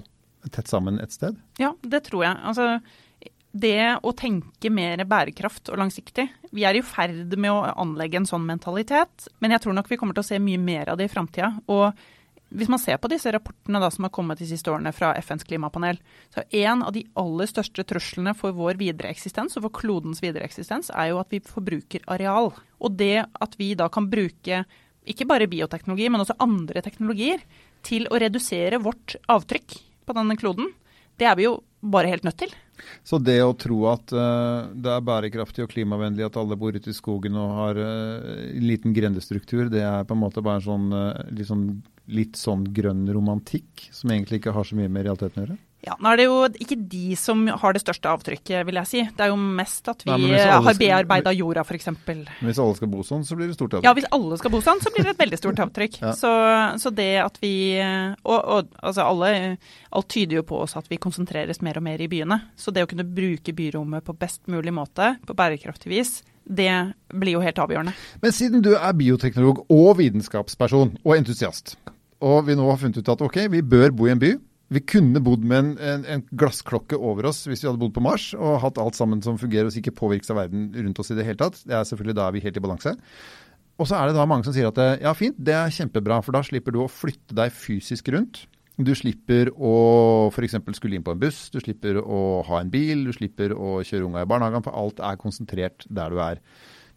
tett 0.54 0.70
sammen 0.70 1.00
et 1.02 1.14
sted. 1.14 1.36
Ja, 1.60 1.74
det 1.82 2.04
tror 2.08 2.24
jeg. 2.26 2.38
Altså, 2.46 2.80
det 3.56 3.98
å 4.04 4.12
tenke 4.16 4.70
mer 4.72 5.00
bærekraft 5.08 5.70
og 5.72 5.78
langsiktig 5.80 6.26
Vi 6.52 6.66
er 6.68 6.76
i 6.76 6.82
ferd 6.84 7.32
med 7.40 7.52
å 7.52 7.62
anlegge 7.80 8.20
en 8.20 8.28
sånn 8.28 8.44
mentalitet, 8.46 9.30
men 9.40 9.54
jeg 9.54 9.64
tror 9.64 9.76
nok 9.76 9.88
vi 9.90 9.98
kommer 10.00 10.16
til 10.16 10.24
å 10.24 10.28
se 10.28 10.40
mye 10.42 10.60
mer 10.60 10.92
av 10.92 11.00
det 11.00 11.08
i 11.08 11.12
framtida. 11.12 11.54
Og 11.72 11.96
hvis 12.56 12.70
man 12.70 12.80
ser 12.80 13.00
på 13.02 13.10
disse 13.10 13.30
rapportene 13.34 13.80
da, 13.82 13.90
som 13.90 14.06
har 14.06 14.12
kommet 14.14 14.38
de 14.38 14.46
siste 14.48 14.70
årene 14.70 14.92
fra 14.94 15.12
FNs 15.18 15.44
klimapanel, 15.48 15.98
så 16.32 16.44
er 16.44 16.70
en 16.70 16.84
av 16.86 16.94
de 16.94 17.02
aller 17.18 17.50
største 17.50 17.84
truslene 17.88 18.36
for 18.38 18.54
vår 18.56 18.78
videre 18.80 19.10
eksistens 19.10 19.58
og 19.58 19.66
for 19.66 19.78
klodens 19.82 20.22
videre 20.24 20.46
eksistens, 20.46 20.92
er 20.94 21.10
jo 21.10 21.20
at 21.20 21.32
vi 21.34 21.42
forbruker 21.44 22.06
areal. 22.12 22.52
Og 22.78 22.98
det 23.00 23.26
at 23.26 23.58
vi 23.58 23.72
da 23.78 23.90
kan 23.92 24.08
bruke 24.12 24.62
ikke 25.06 25.26
bare 25.28 25.50
bioteknologi, 25.50 26.08
men 26.10 26.22
også 26.22 26.38
andre 26.42 26.82
teknologier 26.82 27.42
til 27.86 28.08
å 28.10 28.18
redusere 28.18 28.80
vårt 28.82 29.18
avtrykk 29.30 29.76
på 30.06 30.16
denne 30.16 30.36
kloden, 30.38 30.70
det 31.20 31.28
er 31.28 31.36
vi 31.38 31.46
jo 31.48 31.58
bare 31.80 32.10
helt 32.10 32.26
nødt 32.26 32.38
til. 32.44 32.54
Så 33.06 33.18
det 33.22 33.38
å 33.40 33.54
tro 33.56 33.78
at 33.88 34.12
uh, 34.12 34.68
det 34.74 34.90
er 34.92 35.04
bærekraftig 35.04 35.64
og 35.64 35.70
klimavennlig 35.72 36.26
at 36.26 36.36
alle 36.36 36.58
bor 36.60 36.76
ute 36.76 36.92
i 36.92 36.96
skogen 36.96 37.38
og 37.40 37.54
har 37.56 37.80
uh, 37.80 38.32
en 38.50 38.66
liten 38.66 38.94
grendestruktur, 38.96 39.70
det 39.72 39.84
er 39.86 40.04
på 40.06 40.16
en 40.16 40.22
måte 40.22 40.44
bare 40.44 40.60
en 40.60 40.66
sånn, 40.66 40.88
uh, 40.92 41.22
litt 41.32 41.48
sånn 41.48 41.68
litt 42.06 42.38
sånn 42.38 42.66
grønn 42.74 43.06
romantikk, 43.10 43.88
som 43.90 44.12
egentlig 44.14 44.38
ikke 44.40 44.54
har 44.54 44.66
så 44.66 44.76
mye 44.78 44.90
med 44.92 45.08
realiteten 45.08 45.40
å 45.40 45.46
gjøre? 45.46 45.56
Ja, 45.86 45.94
Nå 46.02 46.10
er 46.10 46.18
det 46.18 46.24
jo 46.26 46.38
ikke 46.64 46.76
de 46.90 47.14
som 47.18 47.44
har 47.46 47.76
det 47.76 47.80
største 47.84 48.10
avtrykket, 48.10 48.64
vil 48.66 48.78
jeg 48.80 48.90
si. 48.90 49.02
Det 49.06 49.22
er 49.22 49.30
jo 49.30 49.36
mest 49.38 49.86
at 49.92 50.02
vi 50.02 50.10
Nei, 50.10 50.40
har 50.42 50.78
bearbeida 50.80 51.30
jorda, 51.36 51.62
f.eks. 51.62 51.88
Hvis 52.40 52.58
alle 52.62 52.78
skal 52.78 52.90
bo 52.90 53.04
sånn, 53.06 53.22
så 53.26 53.38
blir 53.38 53.52
det 53.52 53.54
stort. 53.54 53.76
avtrykk? 53.76 53.86
Ja, 53.86 53.94
hvis 53.94 54.08
alle 54.16 54.38
skal 54.40 54.54
bo 54.54 54.60
sånn, 54.66 54.82
så 54.82 54.90
blir 54.94 55.06
det 55.06 55.14
et 55.14 55.22
veldig 55.22 55.38
stort 55.38 55.62
avtrykk. 55.62 56.00
Ja. 56.02 56.14
så, 56.18 56.32
så 56.82 56.90
det 56.94 57.10
at 57.22 57.38
vi 57.42 57.54
Og, 57.78 58.36
og 58.36 58.72
altså 58.82 59.04
alle 59.06 59.30
Alt 59.96 60.08
tyder 60.12 60.40
jo 60.40 60.44
på 60.46 60.58
oss 60.64 60.74
at 60.76 60.88
vi 60.90 60.98
konsentreres 61.00 61.62
mer 61.64 61.78
og 61.78 61.84
mer 61.86 62.02
i 62.02 62.08
byene. 62.10 62.40
Så 62.58 62.74
det 62.74 62.84
å 62.84 62.90
kunne 62.90 63.06
bruke 63.06 63.54
byrommet 63.56 64.04
på 64.04 64.14
best 64.18 64.42
mulig 64.50 64.74
måte, 64.74 65.14
på 65.26 65.36
bærekraftig 65.38 65.92
vis, 65.92 66.18
det 66.44 66.70
blir 67.14 67.36
jo 67.38 67.44
helt 67.44 67.58
avgjørende. 67.62 67.94
Men 68.22 68.34
siden 68.34 68.62
du 68.62 68.74
er 68.76 68.98
bioteknolog 68.98 69.64
og 69.72 69.96
vitenskapsperson 70.00 70.96
og 71.02 71.14
entusiast, 71.16 71.76
og 72.22 72.46
vi 72.46 72.56
nå 72.58 72.66
har 72.70 72.78
funnet 72.80 73.00
ut 73.00 73.14
at 73.14 73.24
ok, 73.24 73.40
vi 73.52 73.62
bør 73.62 73.94
bo 73.96 74.06
i 74.06 74.12
en 74.14 74.22
by. 74.22 74.34
Vi 74.74 74.82
kunne 74.82 75.22
bodd 75.22 75.44
med 75.46 75.58
en, 75.60 75.72
en, 75.78 76.04
en 76.10 76.22
glassklokke 76.34 76.98
over 76.98 77.28
oss 77.30 77.44
hvis 77.46 77.62
vi 77.62 77.68
hadde 77.68 77.78
bodd 77.78 77.94
på 77.94 78.02
Mars 78.02 78.32
og 78.34 78.58
hatt 78.64 78.80
alt 78.82 78.98
sammen 78.98 79.22
som 79.22 79.38
fungerer 79.38 79.68
og 79.68 79.78
ikke 79.78 79.94
påvirkes 79.94 80.32
av 80.34 80.40
verden 80.40 80.72
rundt 80.74 81.02
oss 81.02 81.12
i 81.14 81.18
det 81.18 81.26
hele 81.28 81.38
tatt. 81.38 81.60
Det 81.62 81.76
er 81.76 81.86
selvfølgelig 81.86 82.16
Da 82.18 82.26
er 82.26 82.34
vi 82.34 82.42
helt 82.42 82.58
i 82.58 82.64
balanse. 82.64 82.96
Og 83.76 83.86
så 83.86 83.98
er 83.98 84.08
det 84.08 84.16
da 84.16 84.24
mange 84.26 84.46
som 84.46 84.56
sier 84.56 84.72
at 84.72 85.02
ja 85.04 85.12
fint, 85.14 85.36
det 85.38 85.54
er 85.54 85.72
kjempebra, 85.72 86.22
for 86.24 86.34
da 86.34 86.42
slipper 86.46 86.74
du 86.74 86.80
å 86.82 86.90
flytte 86.90 87.36
deg 87.36 87.52
fysisk 87.54 88.08
rundt. 88.14 88.46
Du 88.76 88.90
slipper 88.96 89.48
å 89.54 89.74
f.eks. 90.32 90.58
skulle 90.76 90.98
inn 90.98 91.04
på 91.04 91.14
en 91.14 91.20
buss, 91.20 91.46
du 91.52 91.60
slipper 91.62 92.00
å 92.00 92.42
ha 92.44 92.60
en 92.60 92.72
bil, 92.72 93.06
du 93.06 93.12
slipper 93.16 93.54
å 93.56 93.78
kjøre 93.86 94.08
unga 94.08 94.24
i 94.24 94.28
barnehagen, 94.28 94.64
for 94.64 94.76
alt 94.76 95.00
er 95.04 95.20
konsentrert 95.20 95.86
der 95.88 96.12
du 96.12 96.20
er. 96.24 96.42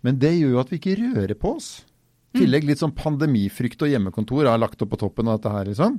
Men 0.03 0.19
det 0.19 0.33
gjør 0.35 0.55
jo 0.55 0.63
at 0.63 0.73
vi 0.73 0.79
ikke 0.79 0.97
rører 0.99 1.37
på 1.39 1.53
oss. 1.59 1.69
I 2.35 2.43
tillegg 2.43 2.67
litt 2.67 2.81
sånn 2.81 2.93
pandemifrykt 2.95 3.81
og 3.83 3.89
hjemmekontor 3.89 4.47
er 4.47 4.59
lagt 4.59 4.83
opp 4.83 4.91
på 4.91 4.99
toppen 5.01 5.31
av 5.31 5.39
dette 5.39 5.53
her, 5.53 5.71
liksom. 5.71 5.95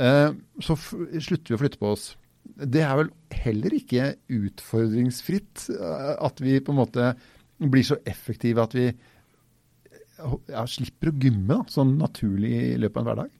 Eh, 0.00 0.30
så 0.64 0.76
slutter 0.78 1.52
vi 1.52 1.56
å 1.56 1.60
flytte 1.60 1.80
på 1.80 1.92
oss. 1.92 2.12
Det 2.42 2.82
er 2.84 2.96
vel 2.98 3.12
heller 3.42 3.76
ikke 3.76 4.14
utfordringsfritt 4.32 5.68
eh, 5.76 6.14
at 6.16 6.42
vi 6.42 6.58
på 6.64 6.74
en 6.74 6.80
måte 6.80 7.12
blir 7.62 7.86
så 7.86 7.98
effektive 8.08 8.64
at 8.64 8.74
vi 8.76 8.88
ja, 8.90 10.64
slipper 10.70 11.12
å 11.12 11.16
gymme 11.18 11.60
da, 11.60 11.62
sånn 11.70 11.96
naturlig 12.00 12.52
i 12.72 12.80
løpet 12.80 12.98
av 12.98 13.02
en 13.02 13.10
hverdag. 13.10 13.38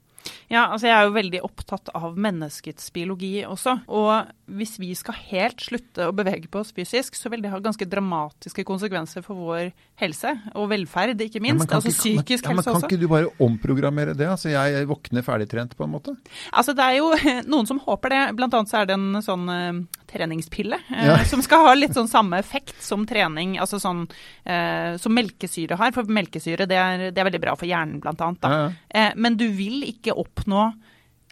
Ja, 0.52 0.66
altså 0.68 0.88
jeg 0.88 0.96
er 0.96 1.06
jo 1.08 1.14
veldig 1.16 1.40
opptatt 1.46 1.90
av 1.96 2.18
menneskets 2.20 2.90
biologi 2.94 3.42
også. 3.48 3.78
Og 3.88 4.28
hvis 4.52 4.76
vi 4.80 4.90
skal 4.98 5.16
helt 5.30 5.62
slutte 5.64 6.08
å 6.10 6.14
bevege 6.16 6.50
på 6.52 6.60
oss 6.60 6.72
fysisk, 6.76 7.16
så 7.16 7.30
vil 7.32 7.42
det 7.44 7.52
ha 7.52 7.60
ganske 7.62 7.86
dramatiske 7.88 8.64
konsekvenser 8.68 9.24
for 9.24 9.38
vår 9.38 9.70
helse 10.02 10.34
og 10.52 10.68
velferd, 10.72 11.20
ikke 11.24 11.42
minst. 11.42 11.68
Ja, 11.68 11.78
altså 11.78 11.92
ikke, 11.92 11.98
psykisk 12.02 12.46
men, 12.46 12.50
ja, 12.50 12.58
men 12.58 12.66
helse 12.66 12.74
kan 12.74 12.90
ikke 12.90 13.00
du 13.00 13.08
bare 13.10 13.32
omprogrammere 13.42 14.16
det? 14.18 14.28
Altså 14.28 14.52
jeg 14.52 14.86
våkner 14.90 15.24
ferdigtrent 15.26 15.76
på 15.78 15.86
en 15.86 15.94
måte? 15.94 16.16
Altså 16.52 16.76
Det 16.76 16.84
er 16.84 16.98
jo 17.00 17.10
noen 17.52 17.68
som 17.68 17.80
håper 17.82 18.14
det. 18.14 18.22
Blant 18.38 18.56
annet 18.58 18.72
så 18.72 18.82
er 18.82 18.90
det 18.90 18.98
en 18.98 19.22
sånn 19.24 19.48
eh, 19.52 19.80
treningspille 20.12 20.78
eh, 20.92 21.06
Ja. 21.08 21.18
som 21.32 21.42
skal 21.44 21.66
ha 21.68 21.74
litt 21.78 21.96
sånn 21.96 22.10
samme 22.10 22.40
effekt 22.42 22.76
som 22.84 23.06
trening, 23.08 23.56
altså 23.62 23.80
sånn 23.82 24.04
eh, 24.44 24.98
som 25.00 25.16
melkesyre 25.16 25.78
har. 25.80 25.94
For 25.96 26.08
melkesyre 26.08 26.68
det 26.68 26.78
er, 26.78 27.08
det 27.10 27.22
er 27.22 27.30
veldig 27.30 27.42
bra 27.42 27.56
for 27.58 27.70
hjernen, 27.70 28.02
blant 28.02 28.20
annet. 28.24 28.42
Da. 28.42 29.08
Men 29.16 29.36
du 29.40 29.46
vil 29.54 29.82
ikke 29.88 30.11
oppnå 30.18 30.70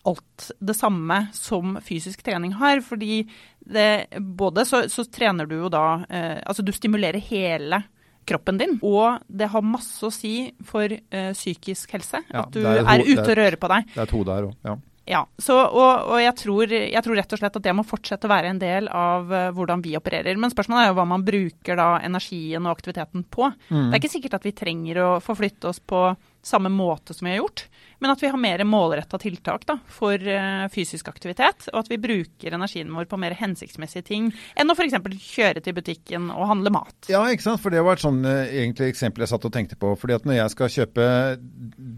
alt 0.08 0.50
det 0.58 0.74
samme 0.74 1.26
som 1.36 1.76
fysisk 1.84 2.22
trening 2.24 2.54
har. 2.56 2.80
Fordi 2.84 3.22
det, 3.60 4.06
både 4.18 4.64
så, 4.68 4.84
så 4.88 5.04
trener 5.04 5.48
du 5.48 5.58
jo 5.58 5.72
da 5.72 6.02
eh, 6.08 6.38
Altså 6.46 6.64
du 6.64 6.72
stimulerer 6.72 7.20
hele 7.30 7.82
kroppen 8.30 8.58
din, 8.60 8.76
og 8.86 9.24
det 9.26 9.48
har 9.50 9.64
masse 9.64 10.04
å 10.06 10.12
si 10.14 10.52
for 10.66 10.92
eh, 10.92 11.32
psykisk 11.34 11.96
helse. 11.96 12.20
Ja, 12.28 12.44
at 12.44 12.54
du 12.54 12.60
er 12.62 12.84
er, 12.84 13.02
ute 13.02 13.24
og 13.24 13.36
rører 13.38 13.56
på 13.58 13.70
deg. 13.72 13.88
Det 13.90 13.98
er 13.98 14.06
et 14.06 14.14
hode 14.14 14.36
her 14.36 14.48
òg, 14.50 14.54
ja. 14.68 14.76
Ja, 15.10 15.24
så, 15.42 15.56
og, 15.64 16.10
og 16.12 16.20
jeg, 16.22 16.34
tror, 16.38 16.70
jeg 16.70 17.02
tror 17.02 17.16
rett 17.18 17.32
og 17.34 17.40
slett 17.40 17.56
at 17.58 17.64
det 17.64 17.72
må 17.74 17.82
fortsette 17.82 18.28
å 18.28 18.30
være 18.30 18.52
en 18.52 18.60
del 18.60 18.86
av 18.94 19.32
uh, 19.32 19.48
hvordan 19.56 19.82
vi 19.82 19.96
opererer. 19.98 20.38
Men 20.38 20.52
spørsmålet 20.52 20.84
er 20.84 20.92
jo 20.92 20.98
hva 21.00 21.06
man 21.10 21.24
bruker 21.26 21.80
da 21.80 21.88
energien 22.06 22.62
og 22.62 22.76
aktiviteten 22.76 23.24
på. 23.26 23.48
Mm. 23.72 23.88
Det 23.88 23.96
er 23.96 23.98
ikke 23.98 24.12
sikkert 24.12 24.36
at 24.38 24.46
vi 24.46 24.54
trenger 24.60 25.00
å 25.02 25.08
forflytte 25.24 25.72
oss 25.72 25.82
på 25.82 26.04
samme 26.42 26.68
måte 26.72 27.14
som 27.14 27.26
vi 27.26 27.34
har 27.34 27.42
gjort, 27.42 27.64
men 28.00 28.10
at 28.10 28.22
vi 28.22 28.30
har 28.32 28.40
mer 28.40 28.64
målretta 28.64 29.18
tiltak 29.20 29.66
da, 29.68 29.76
for 29.88 30.16
eh, 30.16 30.66
fysisk 30.72 31.08
aktivitet, 31.12 31.68
og 31.72 31.82
at 31.82 31.90
vi 31.92 32.00
bruker 32.00 32.56
energien 32.56 32.92
vår 32.94 33.08
på 33.10 33.18
mer 33.20 33.36
hensiktsmessige 33.36 34.06
ting 34.08 34.30
enn 34.56 34.72
å 34.72 34.76
f.eks. 34.76 34.96
kjøre 35.34 35.64
til 35.64 35.76
butikken 35.76 36.30
og 36.32 36.48
handle 36.50 36.72
mat. 36.74 37.10
Ja, 37.12 37.22
ikke 37.28 37.50
sant? 37.50 37.62
For 37.62 37.74
det 37.74 37.84
var 37.84 37.98
et 37.98 38.04
sånn 38.04 38.22
eh, 38.24 38.54
egentlig 38.62 38.92
eksempel 38.94 39.26
jeg 39.26 39.34
satt 39.34 39.44
og 39.48 39.52
tenkte 39.54 39.78
på. 39.80 39.92
Fordi 40.00 40.16
at 40.16 40.26
når 40.28 40.40
jeg 40.40 40.54
skal 40.56 40.74
kjøpe 40.78 41.10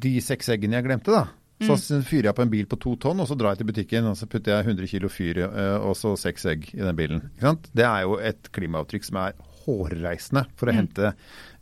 de 0.02 0.16
seks 0.24 0.50
eggene 0.56 0.80
jeg 0.80 0.88
glemte, 0.90 1.14
da. 1.14 1.28
Så 1.62 1.76
fyrer 2.02 2.30
jeg 2.30 2.34
på 2.34 2.42
en 2.42 2.50
bil 2.50 2.66
på 2.66 2.78
to 2.82 2.96
tonn, 2.98 3.20
og 3.22 3.28
så 3.30 3.36
drar 3.38 3.54
jeg 3.54 3.62
til 3.62 3.68
butikken 3.70 4.08
og 4.10 4.16
så 4.18 4.26
putter 4.26 4.56
jeg 4.56 4.66
100 4.66 4.88
kilo 4.90 5.10
fyr 5.12 5.44
eh, 5.44 5.76
og 5.78 5.94
så 5.98 6.16
seks 6.18 6.48
egg 6.50 6.66
i 6.74 6.82
den 6.82 6.98
bilen. 6.98 7.22
Ikke 7.30 7.46
sant? 7.52 7.68
Det 7.76 7.86
er 7.86 8.02
jo 8.06 8.18
et 8.18 8.50
klimaavtrykk 8.54 9.06
som 9.06 9.20
er 9.22 9.36
hårreisende 9.64 10.44
for 10.58 10.70
å 10.70 10.76
hente 10.76 11.12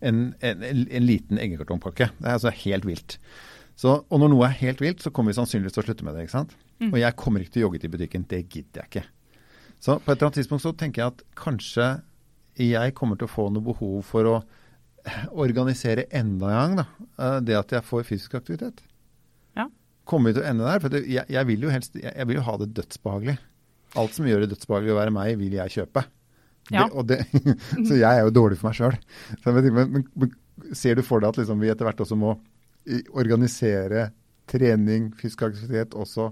en, 0.00 0.30
en, 0.40 0.66
en 0.66 1.07
liten 1.07 1.40
eggekartongpakke. 1.42 2.11
Det 2.19 2.26
er 2.28 2.37
altså 2.38 2.52
helt 2.64 2.88
vilt. 2.88 3.19
Så, 3.80 4.02
og 4.02 4.21
når 4.21 4.33
noe 4.35 4.49
er 4.49 4.59
helt 4.61 4.83
vilt, 4.85 5.00
så 5.00 5.12
kommer 5.14 5.33
vi 5.33 5.38
sannsynligvis 5.38 5.76
til 5.76 5.85
å 5.85 5.87
slutte 5.88 6.04
med 6.07 6.16
det. 6.16 6.26
ikke 6.26 6.37
sant? 6.37 6.57
Og 6.88 6.97
jeg 7.00 7.16
kommer 7.21 7.42
ikke 7.42 7.54
til 7.54 7.62
å 7.62 7.66
jogge 7.69 7.80
til 7.83 7.92
butikken. 7.92 8.25
Det 8.28 8.42
gidder 8.47 8.83
jeg 8.83 8.90
ikke. 8.90 9.04
Så 9.80 9.97
på 9.97 10.12
et 10.12 10.16
eller 10.16 10.28
annet 10.28 10.38
tidspunkt 10.40 10.64
så 10.64 10.73
tenker 10.76 11.02
jeg 11.02 11.14
at 11.14 11.23
kanskje 11.40 11.88
jeg 12.61 12.95
kommer 12.97 13.16
til 13.16 13.28
å 13.28 13.33
få 13.33 13.47
noe 13.52 13.64
behov 13.64 14.02
for 14.04 14.28
å 14.28 14.37
organisere 15.45 16.04
enda 16.12 16.50
en 16.50 16.59
gang 16.59 16.75
da, 16.83 16.87
eh, 17.16 17.38
det 17.49 17.57
at 17.57 17.73
jeg 17.73 17.87
får 17.88 18.04
fysisk 18.09 18.37
aktivitet. 18.37 18.83
Ja. 19.57 19.69
Kommer 20.04 20.30
vi 20.30 20.38
til 20.38 20.45
å 20.45 20.50
ende 20.50 20.66
der? 20.66 20.83
For 20.85 20.97
jeg, 21.00 21.25
jeg 21.25 21.49
vil 21.49 21.64
jo 21.64 21.73
helst 21.73 21.97
jeg 21.97 22.28
vil 22.28 22.40
jo 22.40 22.45
ha 22.45 22.57
det 22.61 22.73
dødsbehagelig. 22.76 23.38
Alt 24.00 24.16
som 24.16 24.28
gjør 24.28 24.45
det 24.45 24.52
dødsbehagelig 24.52 24.92
å 24.92 25.00
være 25.00 25.14
meg, 25.14 25.38
vil 25.40 25.57
jeg 25.57 25.76
kjøpe. 25.78 26.04
Ja. 26.71 26.87
Det, 27.07 27.21
det, 27.33 27.57
så 27.89 27.99
jeg 27.99 28.09
er 28.11 28.25
jo 28.27 28.35
dårlig 28.35 28.61
for 28.61 28.71
meg 28.71 28.79
sjøl. 28.79 28.97
Men, 29.47 29.71
men, 29.75 30.07
men 30.15 30.77
ser 30.77 30.99
du 30.99 31.05
for 31.07 31.23
deg 31.23 31.33
at 31.33 31.41
liksom 31.43 31.62
vi 31.62 31.71
etter 31.73 31.89
hvert 31.89 32.03
også 32.05 32.19
må 32.19 32.37
organisere 33.15 34.09
trening, 34.50 35.11
fysisk 35.19 35.45
aktivitet 35.47 35.95
også 35.95 36.31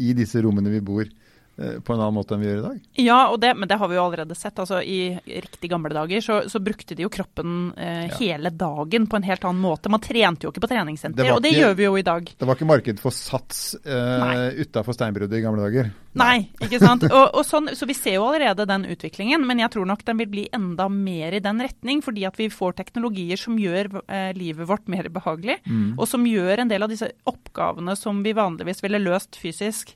i 0.00 0.14
disse 0.16 0.40
rommene 0.44 0.72
vi 0.72 0.82
bor, 0.84 1.08
på 1.58 1.92
en 1.94 1.98
annen 2.00 2.14
måte 2.14 2.36
enn 2.36 2.40
vi 2.44 2.46
gjør 2.48 2.58
i 2.60 2.66
dag? 2.68 2.80
Ja, 3.02 3.18
og 3.32 3.40
det, 3.42 3.50
men 3.58 3.66
det 3.68 3.78
har 3.80 3.88
vi 3.90 3.96
jo 3.98 4.04
allerede 4.04 4.36
sett. 4.38 4.58
Altså, 4.62 4.78
I 4.82 5.18
riktig 5.26 5.70
gamle 5.72 5.90
dager 5.90 6.20
så, 6.22 6.36
så 6.48 6.60
brukte 6.62 6.94
de 6.94 7.02
jo 7.02 7.10
kroppen 7.10 7.72
eh, 7.76 8.06
Ja. 8.08 8.14
hele 8.20 8.50
dagen 8.54 9.08
på 9.10 9.16
en 9.18 9.26
helt 9.26 9.42
annen 9.44 9.60
måte. 9.64 9.90
Man 9.90 10.00
trente 10.04 10.46
jo 10.46 10.52
ikke 10.52 10.62
på 10.62 10.70
treningssenter, 10.70 11.24
Det 11.24 11.32
og 11.34 11.42
det 11.42 11.50
ikke- 11.52 11.64
gjør 11.64 11.74
vi 11.80 11.84
jo 11.88 11.96
i 11.98 12.04
dag. 12.06 12.30
Det 12.38 12.46
var 12.46 12.54
ikke 12.54 12.68
marked 12.70 13.00
for 13.02 13.10
sats 13.10 13.74
eh, 13.84 14.62
utafor 14.62 14.94
steinbruddet 14.94 15.38
i 15.38 15.42
gamle 15.42 15.66
dager. 15.66 15.90
Nei, 16.18 16.48
ikke 16.64 16.78
sant. 16.82 17.04
Og, 17.10 17.34
og 17.38 17.44
sånn, 17.46 17.68
så 17.78 17.86
vi 17.86 17.94
ser 17.94 18.16
jo 18.16 18.24
allerede 18.26 18.64
den 18.66 18.86
utviklingen, 18.90 19.44
men 19.46 19.58
jeg 19.62 19.70
tror 19.74 19.86
nok 19.86 20.04
den 20.06 20.18
vil 20.22 20.30
bli 20.32 20.44
enda 20.56 20.88
mer 20.90 21.36
i 21.36 21.42
den 21.44 21.60
retning, 21.62 22.00
fordi 22.02 22.24
at 22.26 22.38
vi 22.40 22.48
får 22.50 22.74
teknologier 22.80 23.38
som 23.38 23.58
gjør 23.60 23.90
eh, 24.08 24.30
livet 24.34 24.66
vårt 24.66 24.88
mer 24.90 25.06
behagelig, 25.14 25.58
og 25.98 26.06
som 26.08 26.24
gjør 26.26 26.64
en 26.64 26.70
del 26.72 26.82
av 26.86 26.90
disse 26.90 27.10
oppgavene 27.28 27.94
som 27.98 28.22
vi 28.24 28.32
vanligvis 28.34 28.82
ville 28.82 28.98
løst 29.02 29.36
fysisk. 29.38 29.94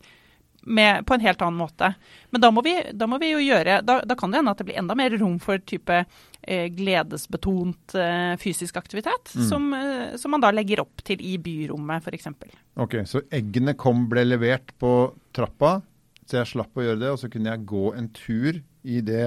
Med, 0.63 1.07
på 1.07 1.15
en 1.15 1.21
helt 1.25 1.41
annen 1.43 1.59
måte. 1.59 1.89
Men 2.31 2.41
da 2.41 2.51
må 2.55 2.63
vi, 2.63 2.77
da 2.95 3.09
må 3.11 3.19
vi 3.19 3.33
jo 3.33 3.41
gjøre 3.43 3.81
Da, 3.83 3.97
da 4.07 4.15
kan 4.15 4.31
det 4.31 4.39
hende 4.39 4.53
at 4.55 4.61
det 4.61 4.69
blir 4.69 4.79
enda 4.79 4.95
mer 4.95 5.11
rom 5.19 5.41
for 5.43 5.59
type 5.67 5.97
eh, 5.99 6.69
gledesbetont 6.71 7.97
eh, 7.99 8.35
fysisk 8.39 8.79
aktivitet, 8.79 9.33
som, 9.49 9.73
eh, 9.75 10.15
som 10.17 10.31
man 10.31 10.45
da 10.45 10.53
legger 10.55 10.85
opp 10.85 11.03
til 11.03 11.19
i 11.19 11.35
byrommet, 11.43 12.07
f.eks. 12.07 12.31
Ok, 12.79 13.01
Så 13.11 13.25
eggene 13.35 13.75
kom, 13.75 14.07
ble 14.11 14.25
levert 14.29 14.71
på 14.79 14.93
trappa, 15.35 15.81
så 16.27 16.39
jeg 16.41 16.53
slapp 16.55 16.79
å 16.79 16.87
gjøre 16.87 17.03
det. 17.03 17.11
Og 17.11 17.19
så 17.21 17.33
kunne 17.33 17.53
jeg 17.53 17.67
gå 17.73 17.89
en 17.99 18.09
tur 18.15 18.63
i 18.83 19.01
det 19.05 19.27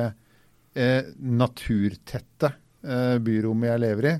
eh, 0.75 1.11
naturtette 1.19 2.53
eh, 2.85 3.17
byrommet 3.23 3.73
jeg 3.73 3.83
lever 3.83 4.09
i, 4.11 4.15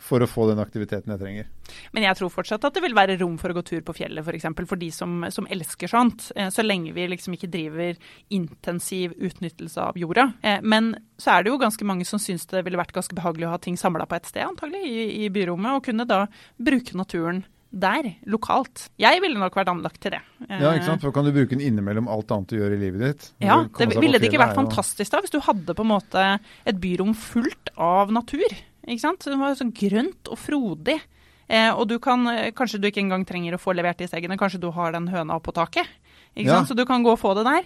for 0.00 0.22
å 0.22 0.30
få 0.30 0.50
den 0.50 0.62
aktiviteten 0.62 1.14
jeg 1.14 1.22
trenger. 1.22 1.50
Men 1.96 2.06
jeg 2.06 2.18
tror 2.18 2.32
fortsatt 2.32 2.64
at 2.66 2.76
det 2.76 2.82
vil 2.84 2.96
være 2.96 3.18
rom 3.20 3.36
for 3.40 3.52
å 3.52 3.58
gå 3.58 3.64
tur 3.66 3.84
på 3.86 3.96
fjellet, 3.96 4.22
f.eks. 4.22 4.30
For, 4.30 4.38
eksempel, 4.40 4.68
for 4.70 4.80
de 4.80 4.90
som, 4.94 5.20
som 5.34 5.48
elsker 5.50 5.90
sånt. 5.90 6.30
Eh, 6.36 6.50
så 6.54 6.64
lenge 6.64 6.94
vi 6.96 7.06
liksom 7.10 7.36
ikke 7.36 7.50
driver 7.52 8.00
intensiv 8.34 9.14
utnyttelse 9.18 9.90
av 9.90 10.00
jorda. 10.00 10.30
Eh, 10.42 10.60
men 10.62 10.94
så 11.20 11.36
er 11.36 11.44
det 11.44 11.52
jo 11.52 11.60
ganske 11.60 11.86
mange 11.88 12.08
som 12.08 12.22
syns 12.22 12.48
det 12.50 12.64
ville 12.66 12.80
vært 12.80 12.94
ganske 12.96 13.16
behagelig 13.16 13.48
å 13.48 13.54
ha 13.54 13.62
ting 13.62 13.78
samla 13.80 14.08
på 14.08 14.18
et 14.18 14.28
sted, 14.30 14.44
antagelig, 14.46 14.84
i, 14.86 15.08
i 15.24 15.32
byrommet, 15.32 15.76
og 15.76 15.88
kunne 15.88 16.08
da 16.08 16.24
bruke 16.60 16.96
naturen 16.98 17.44
der, 17.70 18.08
lokalt. 18.26 18.88
Jeg 18.98 19.20
ville 19.22 19.38
nok 19.38 19.54
vært 19.54 19.68
anlagt 19.70 20.00
til 20.02 20.16
det. 20.16 20.20
Ja, 20.48 20.72
ikke 20.74 20.88
sant? 20.88 21.04
For 21.04 21.14
kan 21.14 21.28
du 21.28 21.30
bruke 21.34 21.54
den 21.54 21.62
innimellom 21.62 22.08
alt 22.10 22.32
annet 22.34 22.50
du 22.50 22.56
gjør 22.58 22.74
i 22.74 22.80
livet 22.80 23.04
ditt? 23.04 23.28
Ja, 23.44 23.60
det 23.78 23.92
Ville 23.94 24.18
det 24.18 24.26
ikke 24.26 24.42
vært 24.42 24.58
fantastisk 24.58 25.14
da, 25.14 25.20
hvis 25.22 25.34
du 25.34 25.38
hadde 25.46 25.76
på 25.78 25.86
en 25.86 25.92
måte 25.92 26.26
et 26.66 26.82
byrom 26.82 27.14
fullt 27.14 27.70
av 27.78 28.10
natur? 28.14 28.48
ikke 28.90 29.04
sant? 29.04 29.22
Det 29.26 29.38
var 29.38 29.56
sånn 29.58 29.74
grønt 29.76 30.30
og 30.32 30.40
frodig. 30.40 30.98
Eh, 31.50 31.70
og 31.74 31.88
du 31.90 31.96
kan, 31.98 32.22
eh, 32.30 32.50
kanskje 32.54 32.78
du 32.80 32.86
ikke 32.88 33.02
engang 33.02 33.24
trenger 33.26 33.56
å 33.56 33.60
få 33.60 33.74
levert 33.74 33.98
disse 33.98 34.14
eggene, 34.14 34.38
kanskje 34.38 34.60
du 34.62 34.68
har 34.70 34.92
den 34.94 35.08
høna 35.10 35.34
oppå 35.40 35.52
taket. 35.56 35.88
ikke 36.36 36.46
Ja. 36.46 36.60
sant? 36.60 36.68
Så 36.70 36.76
du 36.76 36.84
kan 36.86 37.02
gå 37.02 37.10
og 37.10 37.18
få 37.18 37.34
det 37.34 37.44
der. 37.44 37.64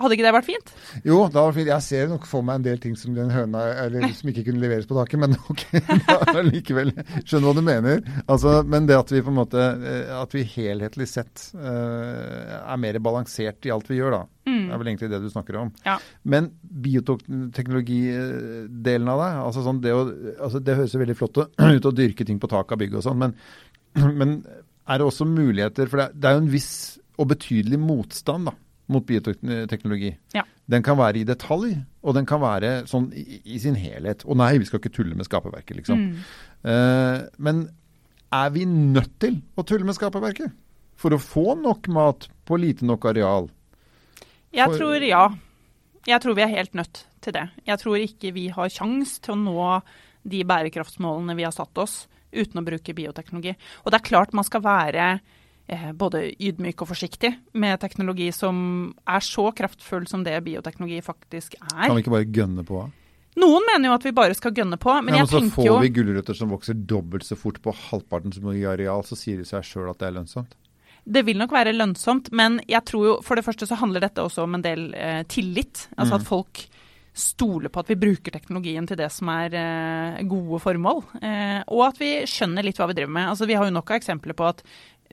Hadde 0.00 0.16
ikke 0.16 0.24
det 0.24 0.32
vært 0.32 0.46
fint? 0.48 0.70
Jo, 1.04 1.28
det 1.28 1.36
var 1.36 1.50
vært 1.50 1.58
fint. 1.58 1.68
jeg 1.70 1.82
ser 1.86 2.06
nok 2.08 2.24
for 2.28 2.42
meg 2.46 2.54
en 2.60 2.66
del 2.66 2.78
ting 2.82 2.94
som 2.96 3.14
den 3.16 3.30
høna 3.34 3.60
eller 3.84 4.00
som 4.16 4.28
ikke 4.32 4.44
kunne 4.48 4.62
leveres 4.62 4.88
på 4.88 4.96
taket, 4.96 5.18
men 5.20 5.30
ok, 5.52 5.62
da 6.06 6.40
likevel. 6.46 6.90
Skjønner 7.20 7.46
hva 7.46 7.54
du 7.58 7.64
mener. 7.66 7.96
Altså, 8.24 8.50
men 8.64 8.88
det 8.88 8.96
at 8.96 9.12
vi 9.12 9.26
på 9.26 9.32
en 9.32 9.40
måte 9.42 9.60
eh, 9.60 10.12
At 10.16 10.34
vi 10.34 10.52
helhetlig 10.54 11.06
sett 11.10 11.36
uh, 11.54 11.60
er 12.64 12.78
mer 12.80 12.98
balansert 13.04 13.66
i 13.68 13.72
alt 13.74 13.90
vi 13.90 13.98
gjør, 14.00 14.12
da. 14.18 14.22
Det 14.50 14.72
er 14.74 14.80
vel 14.80 14.88
egentlig 14.90 15.10
det 15.12 15.22
du 15.22 15.30
snakker 15.30 15.54
om. 15.60 15.68
Ja. 15.84 15.96
Men 16.32 16.44
bioteknologidelen 16.84 19.10
av 19.12 19.18
det, 19.22 19.30
altså 19.44 19.60
sånn, 19.66 19.82
det, 19.84 19.92
å, 19.94 19.96
altså 20.46 20.58
det 20.64 20.78
høres 20.78 20.94
jo 20.94 21.02
veldig 21.02 21.18
flott 21.18 21.36
ut 21.76 21.88
å 21.90 21.96
dyrke 21.96 22.24
ting 22.26 22.38
på 22.42 22.50
taket 22.50 22.74
av 22.76 22.80
bygg 22.82 22.94
og 22.98 23.04
sånn, 23.06 23.20
men, 23.20 23.30
men 24.20 24.30
er 24.90 24.98
det 24.98 25.06
også 25.06 25.24
muligheter 25.28 25.84
For 25.90 25.96
det 26.00 26.06
er, 26.08 26.12
det 26.16 26.26
er 26.28 26.34
jo 26.36 26.44
en 26.44 26.54
viss 26.54 26.72
og 27.20 27.26
betydelig 27.34 27.78
motstand 27.82 28.42
da, 28.48 28.52
mot 28.90 29.04
bioteknologi. 29.06 30.12
Ja. 30.36 30.42
Den 30.70 30.84
kan 30.86 30.98
være 30.98 31.22
i 31.22 31.26
detalj, 31.26 31.74
og 32.02 32.16
den 32.16 32.26
kan 32.28 32.42
være 32.42 32.72
sånn 32.90 33.08
i, 33.16 33.40
i 33.54 33.58
sin 33.62 33.78
helhet. 33.78 34.24
Og 34.26 34.38
nei, 34.38 34.52
vi 34.60 34.68
skal 34.68 34.82
ikke 34.82 34.92
tulle 34.94 35.16
med 35.18 35.26
skaperverket, 35.28 35.78
liksom. 35.80 36.02
Eh, 36.62 37.22
men 37.42 37.62
er 38.30 38.50
vi 38.54 38.66
nødt 38.68 39.16
til 39.22 39.40
å 39.58 39.64
tulle 39.66 39.86
med 39.88 39.98
skaperverket? 39.98 40.52
For 41.00 41.16
å 41.16 41.22
få 41.22 41.54
nok 41.58 41.88
mat 41.88 42.28
på 42.46 42.58
lite 42.60 42.84
nok 42.86 43.06
areal? 43.10 43.48
Jeg 44.52 44.68
For- 44.68 44.78
tror 44.82 45.06
ja. 45.06 45.24
Jeg 46.08 46.22
tror 46.22 46.36
vi 46.36 46.42
er 46.42 46.54
helt 46.54 46.74
nødt 46.74 47.02
til 47.20 47.34
det. 47.36 47.46
Jeg 47.66 47.78
tror 47.82 47.96
ikke 48.00 48.30
vi 48.32 48.48
har 48.48 48.70
sjans 48.72 49.18
til 49.20 49.34
å 49.34 49.40
nå 49.40 49.66
de 50.24 50.44
bærekraftsmålene 50.44 51.36
vi 51.36 51.44
har 51.44 51.52
satt 51.52 51.76
oss, 51.80 52.06
uten 52.32 52.60
å 52.60 52.64
bruke 52.64 52.94
bioteknologi. 52.96 53.54
Og 53.84 53.90
det 53.92 54.00
er 54.00 54.08
klart 54.08 54.32
man 54.36 54.46
skal 54.46 54.62
være 54.64 55.20
både 55.94 56.22
ydmyk 56.42 56.82
og 56.82 56.88
forsiktig 56.90 57.30
med 57.54 57.80
teknologi 57.82 58.30
som 58.34 58.62
er 59.06 59.20
så 59.22 59.50
kraftfull 59.54 60.06
som 60.10 60.24
det 60.26 60.34
bioteknologi 60.46 61.00
faktisk 61.06 61.54
er. 61.60 61.86
Kan 61.86 61.94
vi 61.98 62.02
ikke 62.04 62.14
bare 62.16 62.30
gønne 62.30 62.64
på? 62.66 62.80
Noen 63.38 63.62
mener 63.68 63.88
jo 63.92 63.94
at 63.94 64.04
vi 64.04 64.10
bare 64.16 64.34
skal 64.34 64.52
gønne 64.56 64.76
på, 64.82 64.90
men 65.06 65.14
ja, 65.14 65.20
jeg 65.22 65.30
men 65.30 65.50
så 65.52 65.54
får 65.54 65.76
vi 65.84 65.92
gulrøtter 66.00 66.34
som 66.34 66.50
vokser 66.50 66.74
dobbelt 66.74 67.22
så 67.24 67.38
fort 67.38 67.60
på 67.62 67.72
halvparten 67.86 68.34
så 68.34 68.42
mye 68.42 68.72
areal, 68.72 69.04
så 69.06 69.14
sier 69.16 69.38
det 69.38 69.46
seg 69.46 69.62
sjøl 69.64 69.90
at 69.92 70.00
det 70.02 70.08
er 70.08 70.16
lønnsomt. 70.18 70.56
Det 71.06 71.22
vil 71.24 71.38
nok 71.40 71.54
være 71.54 71.72
lønnsomt, 71.72 72.32
men 72.36 72.58
jeg 72.68 72.82
tror 72.90 73.06
jo 73.06 73.14
for 73.24 73.38
det 73.38 73.46
første 73.46 73.66
så 73.70 73.78
handler 73.80 74.02
dette 74.04 74.20
også 74.20 74.42
om 74.44 74.58
en 74.58 74.66
del 74.66 74.90
eh, 74.98 75.22
tillit. 75.30 75.86
Altså 75.96 76.16
Mm. 76.16 76.20
at 76.20 76.26
folk 76.26 76.64
stoler 77.20 77.68
på 77.72 77.80
at 77.80 77.88
vi 77.90 77.96
bruker 77.98 78.30
teknologien 78.34 78.86
til 78.86 78.96
det 79.00 79.08
som 79.12 79.28
er 79.32 79.54
eh, 79.54 80.20
gode 80.30 80.60
formål. 80.62 81.02
Eh, 81.22 81.62
og 81.68 81.86
at 81.88 81.98
vi 81.98 82.10
skjønner 82.28 82.62
litt 82.66 82.78
hva 82.78 82.86
vi 82.90 82.98
driver 82.98 83.14
med. 83.16 83.28
Altså 83.32 83.46
Vi 83.46 83.54
har 83.58 83.64
jo 83.66 83.74
nok 83.74 83.90
av 83.90 83.98
eksempler 83.98 84.36
på 84.36 84.46
at 84.46 84.62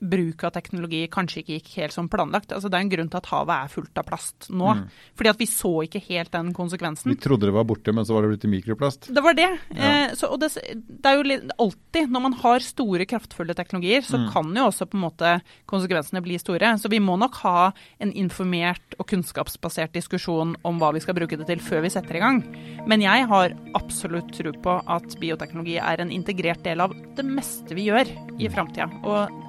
bruk 0.00 0.44
av 0.46 0.52
teknologi 0.54 1.02
kanskje 1.10 1.42
ikke 1.42 1.56
gikk 1.58 1.70
helt 1.80 1.92
som 1.96 2.08
planlagt. 2.08 2.52
Altså, 2.54 2.70
det 2.70 2.78
er 2.78 2.86
en 2.86 2.92
grunn 2.92 3.08
til 3.10 3.18
at 3.18 3.30
havet 3.32 3.54
er 3.56 3.72
fullt 3.72 3.98
av 3.98 4.06
plast 4.06 4.48
nå. 4.50 4.74
Mm. 4.78 4.84
Fordi 5.18 5.30
at 5.32 5.40
vi 5.42 5.48
så 5.50 5.72
ikke 5.86 6.02
helt 6.08 6.32
den 6.32 6.52
konsekvensen. 6.54 7.10
Vi 7.10 7.18
trodde 7.20 7.48
det 7.48 7.54
var 7.56 7.66
borte, 7.68 7.92
men 7.92 8.06
så 8.06 8.14
var 8.14 8.22
det 8.22 8.32
blitt 8.34 8.44
til 8.46 8.52
mikroplast. 8.52 9.10
Det 9.14 9.24
var 9.24 9.34
det. 9.38 9.48
Ja. 9.74 9.90
Eh, 10.08 10.14
så, 10.18 10.30
og 10.34 10.40
det, 10.42 10.52
det 10.54 11.10
er 11.10 11.18
jo 11.18 11.38
alltid, 11.58 12.10
når 12.14 12.24
man 12.28 12.38
har 12.44 12.64
store, 12.64 13.06
kraftfulle 13.08 13.54
teknologier, 13.58 14.02
så 14.06 14.18
Mm. 14.18 14.32
kan 14.32 14.54
jo 14.56 14.64
også 14.66 14.86
på 14.90 14.96
en 14.98 15.04
måte 15.04 15.32
konsekvensene 15.70 16.22
bli 16.22 16.38
store. 16.38 16.72
Så 16.78 16.88
vi 16.90 16.98
må 16.98 17.16
nok 17.18 17.34
ha 17.44 17.72
en 18.00 18.12
informert 18.12 18.94
og 18.98 19.06
kunnskapsbasert 19.06 19.92
diskusjon 19.94 20.56
om 20.64 20.78
hva 20.80 20.92
vi 20.92 21.00
skal 21.00 21.14
bruke 21.14 21.36
det 21.38 21.46
til 21.46 21.58
før 21.62 21.82
vi 21.82 21.90
setter 21.90 22.16
i 22.16 22.22
gang. 22.22 22.40
Men 22.86 23.00
jeg 23.00 23.26
har 23.30 23.54
absolutt 23.74 24.32
tro 24.34 24.52
på 24.52 24.78
at 24.86 25.18
bioteknologi 25.20 25.78
er 25.78 26.00
en 26.02 26.10
integrert 26.10 26.62
del 26.64 26.80
av 26.80 26.94
det 27.16 27.24
meste 27.24 27.74
vi 27.74 27.88
gjør 27.90 28.10
i 28.38 28.48
framtida. 28.48 28.88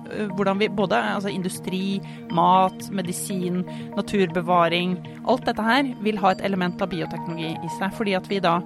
Ø, 0.09 0.27
hvordan 0.37 0.61
vi 0.61 0.71
både 0.73 0.99
altså 1.15 1.31
industri, 1.31 1.99
mat, 2.35 2.89
medisin, 2.91 3.63
naturbevaring 3.97 4.97
Alt 5.29 5.47
dette 5.49 5.65
her 5.65 5.93
vil 6.03 6.19
ha 6.21 6.33
et 6.33 6.43
element 6.45 6.81
av 6.81 6.91
bioteknologi 6.91 7.53
i 7.53 7.71
seg. 7.77 7.93
Fordi 7.97 8.17
at 8.17 8.29
vi 8.31 8.41
da 8.43 8.59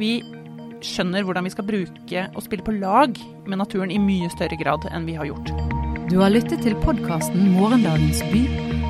vi 0.00 0.12
skjønner 0.84 1.24
hvordan 1.26 1.44
vi 1.44 1.52
skal 1.52 1.66
bruke 1.68 2.26
og 2.34 2.44
spille 2.44 2.64
på 2.64 2.76
lag 2.78 3.16
med 3.46 3.60
naturen 3.60 3.92
i 3.92 4.00
mye 4.00 4.30
større 4.32 4.56
grad 4.60 4.86
enn 4.92 5.08
vi 5.08 5.18
har 5.18 5.28
gjort. 5.28 5.52
Du 6.10 6.18
har 6.22 6.32
lyttet 6.32 6.64
til 6.64 6.78
podkasten 6.82 7.52
Morgendagens 7.54 8.24
by. 8.32 8.44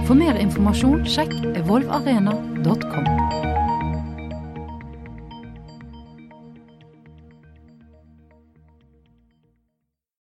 For 0.09 0.19
mer 0.19 0.39
informasjon 0.41 1.05
sjekk 1.07 1.35
evolvarena.com. 1.61 3.60